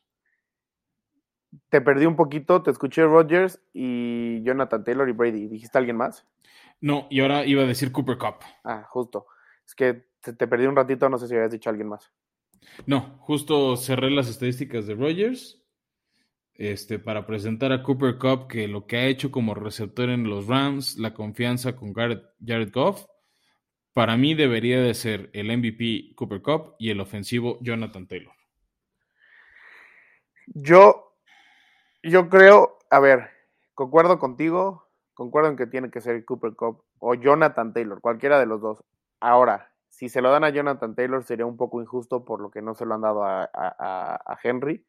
[1.70, 5.48] te perdí un poquito, te escuché Rodgers y Jonathan Taylor y Brady.
[5.48, 6.26] ¿Dijiste alguien más?
[6.80, 8.36] No, y ahora iba a decir Cooper Cup.
[8.64, 9.28] Ah, justo.
[9.66, 12.12] Es que te, perdí un ratito, no sé si habías dicho alguien más.
[12.86, 15.64] No, justo cerré las estadísticas de Rodgers
[16.54, 20.48] este, para presentar a Cooper Cup que lo que ha hecho como receptor en los
[20.48, 23.06] Rams, la confianza con Jared Goff,
[23.98, 28.36] para mí debería de ser el MVP Cooper Cup y el ofensivo Jonathan Taylor.
[30.46, 31.16] Yo
[32.04, 33.32] yo creo, a ver,
[33.74, 38.46] concuerdo contigo, concuerdo en que tiene que ser Cooper Cup o Jonathan Taylor, cualquiera de
[38.46, 38.84] los dos.
[39.20, 42.62] Ahora, si se lo dan a Jonathan Taylor sería un poco injusto por lo que
[42.62, 44.86] no se lo han dado a, Henry.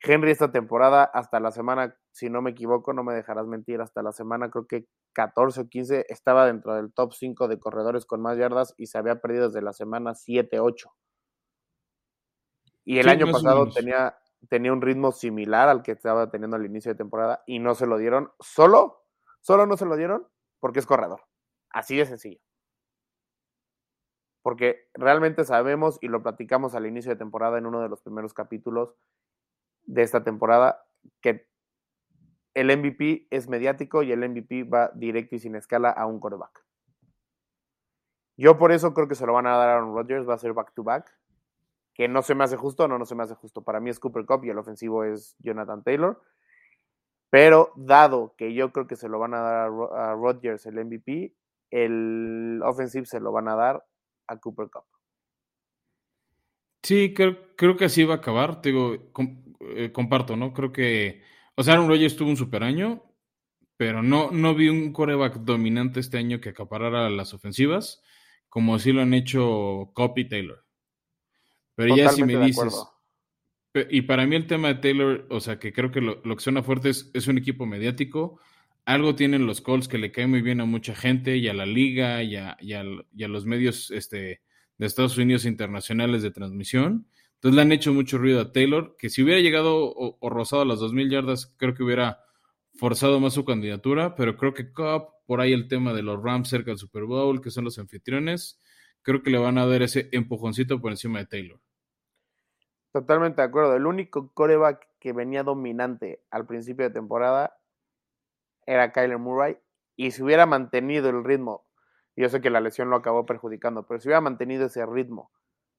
[0.00, 4.02] Henry esta temporada, hasta la semana, si no me equivoco, no me dejarás mentir, hasta
[4.02, 8.20] la semana creo que 14 o 15 estaba dentro del top 5 de corredores con
[8.20, 10.94] más yardas y se había perdido desde la semana 7, 8.
[12.84, 14.16] Y el año pasado tenía
[14.48, 17.86] tenía un ritmo similar al que estaba teniendo al inicio de temporada y no se
[17.86, 18.30] lo dieron.
[18.38, 19.04] Solo,
[19.40, 20.26] solo no se lo dieron
[20.60, 21.22] porque es corredor.
[21.70, 22.40] Así de sencillo.
[24.42, 28.32] Porque realmente sabemos y lo platicamos al inicio de temporada en uno de los primeros
[28.32, 28.94] capítulos
[29.88, 30.84] de esta temporada
[31.20, 31.48] que
[32.54, 36.64] el MVP es mediático y el MVP va directo y sin escala a un quarterback.
[38.36, 40.38] Yo por eso creo que se lo van a dar a Aaron Rodgers, va a
[40.38, 41.18] ser back to back
[41.94, 43.62] que no se me hace justo, no, no se me hace justo.
[43.62, 46.22] Para mí es Cooper Cup y el ofensivo es Jonathan Taylor.
[47.28, 51.34] Pero dado que yo creo que se lo van a dar a Rodgers el MVP,
[51.72, 53.84] el offensive se lo van a dar
[54.28, 54.84] a Cooper Cup.
[56.88, 58.62] Sí, creo, que así va a acabar.
[58.62, 59.12] Te digo,
[59.76, 60.54] eh, comparto, ¿no?
[60.54, 61.20] Creo que.
[61.54, 63.04] O sea, Aaron Rodgers tuvo un super año,
[63.76, 68.02] pero no, no vi un coreback dominante este año que acaparara las ofensivas,
[68.48, 70.64] como sí lo han hecho Cop y Taylor.
[71.74, 72.82] Pero ya si me dices.
[73.90, 76.62] Y para mí el tema de Taylor, o sea, que creo que lo, que suena
[76.62, 78.40] fuerte es, es, un equipo mediático.
[78.86, 81.66] Algo tienen los Colts que le cae muy bien a mucha gente y a la
[81.66, 84.40] liga y a, y a, los medios este,
[84.78, 87.06] de Estados Unidos internacionales de transmisión.
[87.34, 90.64] Entonces le han hecho mucho ruido a Taylor, que si hubiera llegado o, rozado a
[90.64, 92.20] las 2.000 yardas, creo que hubiera
[92.74, 96.48] forzado más su candidatura, pero creo que Cup, por ahí el tema de los Rams
[96.48, 98.60] cerca del Super Bowl, que son los anfitriones,
[99.02, 101.60] creo que le van a dar ese empujoncito por encima de Taylor.
[102.92, 103.76] Totalmente de acuerdo.
[103.76, 107.58] El único coreback que venía dominante al principio de temporada
[108.66, 109.58] era Kyler Murray.
[109.96, 111.67] Y si hubiera mantenido el ritmo,
[112.20, 115.30] yo sé que la lesión lo acabó perjudicando, pero si hubiera mantenido ese ritmo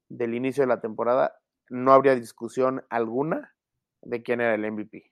[0.07, 1.35] del inicio de la temporada,
[1.69, 3.53] no habría discusión alguna
[4.01, 5.11] de quién era el MVP.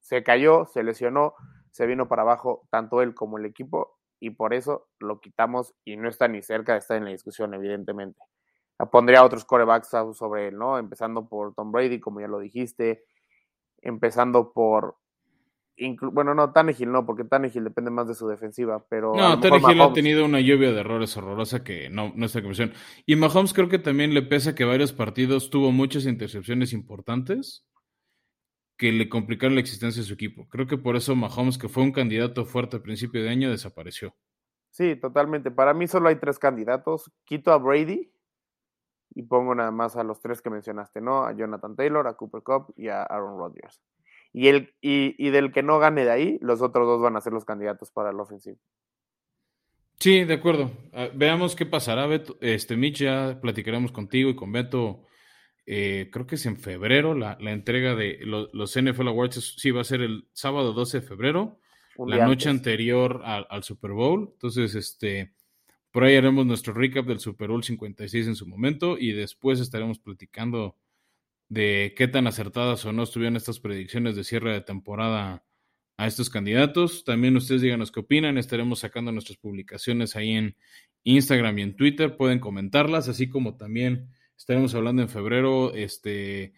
[0.00, 1.34] Se cayó, se lesionó,
[1.70, 5.96] se vino para abajo tanto él como el equipo y por eso lo quitamos y
[5.96, 8.20] no está ni cerca de estar en la discusión, evidentemente
[8.84, 10.78] pondría otros corebacks sobre él, ¿no?
[10.78, 13.04] Empezando por Tom Brady, como ya lo dijiste,
[13.80, 14.98] empezando por
[16.12, 19.14] bueno, no, Tannehill no, porque Tannehill depende más de su defensiva, pero...
[19.14, 22.72] No, Tannehill ha tenido una lluvia de errores horrorosa que no, no está conversión.
[23.04, 27.66] Y Mahomes creo que también le pesa que varios partidos tuvo muchas intercepciones importantes
[28.78, 30.48] que le complicaron la existencia de su equipo.
[30.48, 34.14] Creo que por eso Mahomes, que fue un candidato fuerte al principio de año, desapareció.
[34.70, 35.50] Sí, totalmente.
[35.50, 37.10] Para mí solo hay tres candidatos.
[37.24, 38.10] Quito a Brady,
[39.16, 41.24] y pongo nada más a los tres que mencionaste, ¿no?
[41.24, 43.80] A Jonathan Taylor, a Cooper Cup y a Aaron Rodgers.
[44.38, 47.32] Y, el, y, del que no gane de ahí, los otros dos van a ser
[47.32, 48.58] los candidatos para el ofensivo.
[49.98, 50.72] Sí, de acuerdo.
[50.92, 52.36] Ah, veamos qué pasará, Beto.
[52.42, 55.04] Este, Mitch, ya platicaremos contigo y con Beto.
[55.64, 59.54] Eh, creo que es en febrero la, entrega de los NFL Awards.
[59.56, 61.58] Sí, va a ser el sábado 12 de febrero,
[61.96, 64.32] la noche anterior al, al, Super Bowl.
[64.34, 65.32] Entonces, este,
[65.90, 69.98] por ahí haremos nuestro recap del Super Bowl 56 en su momento y después estaremos
[69.98, 70.76] platicando
[71.48, 75.44] de qué tan acertadas o no estuvieron estas predicciones de cierre de temporada
[75.96, 77.04] a estos candidatos.
[77.04, 78.38] También ustedes díganos qué opinan.
[78.38, 80.56] Estaremos sacando nuestras publicaciones ahí en
[81.04, 82.16] Instagram y en Twitter.
[82.16, 86.52] Pueden comentarlas, así como también estaremos hablando en febrero este,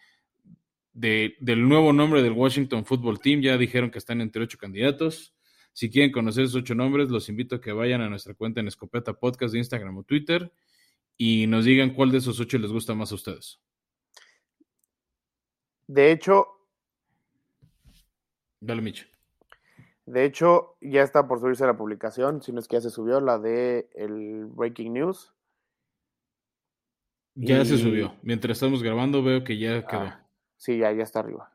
[0.92, 3.42] de, del nuevo nombre del Washington Football Team.
[3.42, 5.34] Ya dijeron que están entre ocho candidatos.
[5.72, 8.66] Si quieren conocer esos ocho nombres, los invito a que vayan a nuestra cuenta en
[8.66, 10.50] Escopeta Podcast de Instagram o Twitter
[11.16, 13.60] y nos digan cuál de esos ocho les gusta más a ustedes.
[15.88, 16.46] De hecho.
[18.60, 19.06] Dale, Micho.
[20.06, 23.20] De hecho, ya está por subirse la publicación, si no es que ya se subió,
[23.20, 25.34] la de el Breaking News.
[27.34, 28.14] Ya se subió.
[28.22, 30.00] Mientras estamos grabando veo que ya quedó.
[30.00, 30.26] Ah,
[30.56, 31.52] sí, ya, ya está arriba.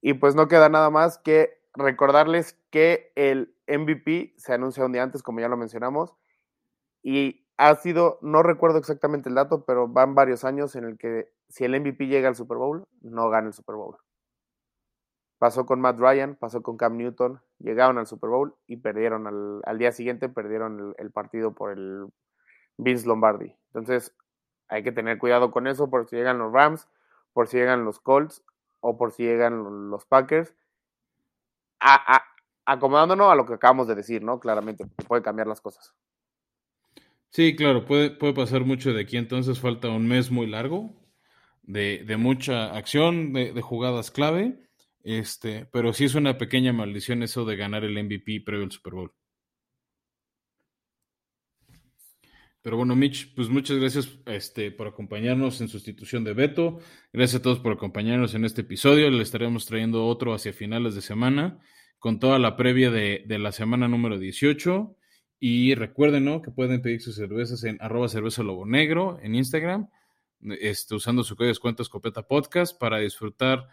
[0.00, 5.02] Y pues no queda nada más que recordarles que el MVP se anuncia un día
[5.02, 6.14] antes, como ya lo mencionamos,
[7.02, 11.30] y ha sido, no recuerdo exactamente el dato, pero van varios años en el que
[11.50, 13.96] si el MVP llega al Super Bowl, no gana el Super Bowl.
[15.38, 19.78] Pasó con Matt Ryan, pasó con Cam Newton, llegaron al Super Bowl y perdieron al,
[19.78, 22.06] día siguiente, perdieron el, partido por el
[22.76, 23.56] Vince Lombardi.
[23.68, 24.14] Entonces
[24.68, 26.88] hay que tener cuidado con eso por si llegan los Rams,
[27.32, 28.44] por si llegan los Colts
[28.80, 30.54] o por si llegan los Packers.
[32.64, 34.38] acomodándonos a lo que acabamos de decir, ¿no?
[34.38, 35.94] Claramente, puede cambiar las cosas.
[37.30, 40.99] Sí, claro, puede, puede pasar mucho de aquí, entonces falta un mes muy largo
[41.72, 44.58] de, mucha acción, de, de jugadas clave
[45.02, 48.94] este, pero sí es una pequeña maldición eso de ganar el MVP previo al Super
[48.94, 49.12] Bowl.
[52.62, 56.78] Pero bueno, Mitch, pues muchas gracias este, por acompañarnos en sustitución de Beto.
[57.10, 59.08] Gracias a todos por acompañarnos en este episodio.
[59.10, 61.58] Le estaremos trayendo otro hacia finales de semana
[61.98, 64.94] con toda la previa de, de la semana número 18.
[65.38, 66.42] Y recuerden ¿no?
[66.42, 69.88] que pueden pedir sus cervezas en arroba cerveza lobo negro en Instagram,
[70.60, 73.68] este, usando su código de descuento escopeta podcast para disfrutar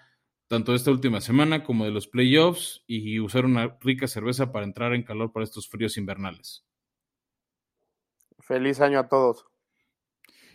[0.47, 4.93] tanto esta última semana como de los playoffs y usar una rica cerveza para entrar
[4.93, 6.65] en calor para estos fríos invernales.
[8.39, 9.45] Feliz año a todos.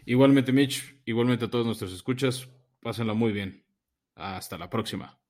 [0.07, 2.49] Igualmente, Mitch, igualmente a todos nuestros escuchas,
[2.81, 3.65] pásenlo muy bien.
[4.15, 5.22] Hasta la próxima.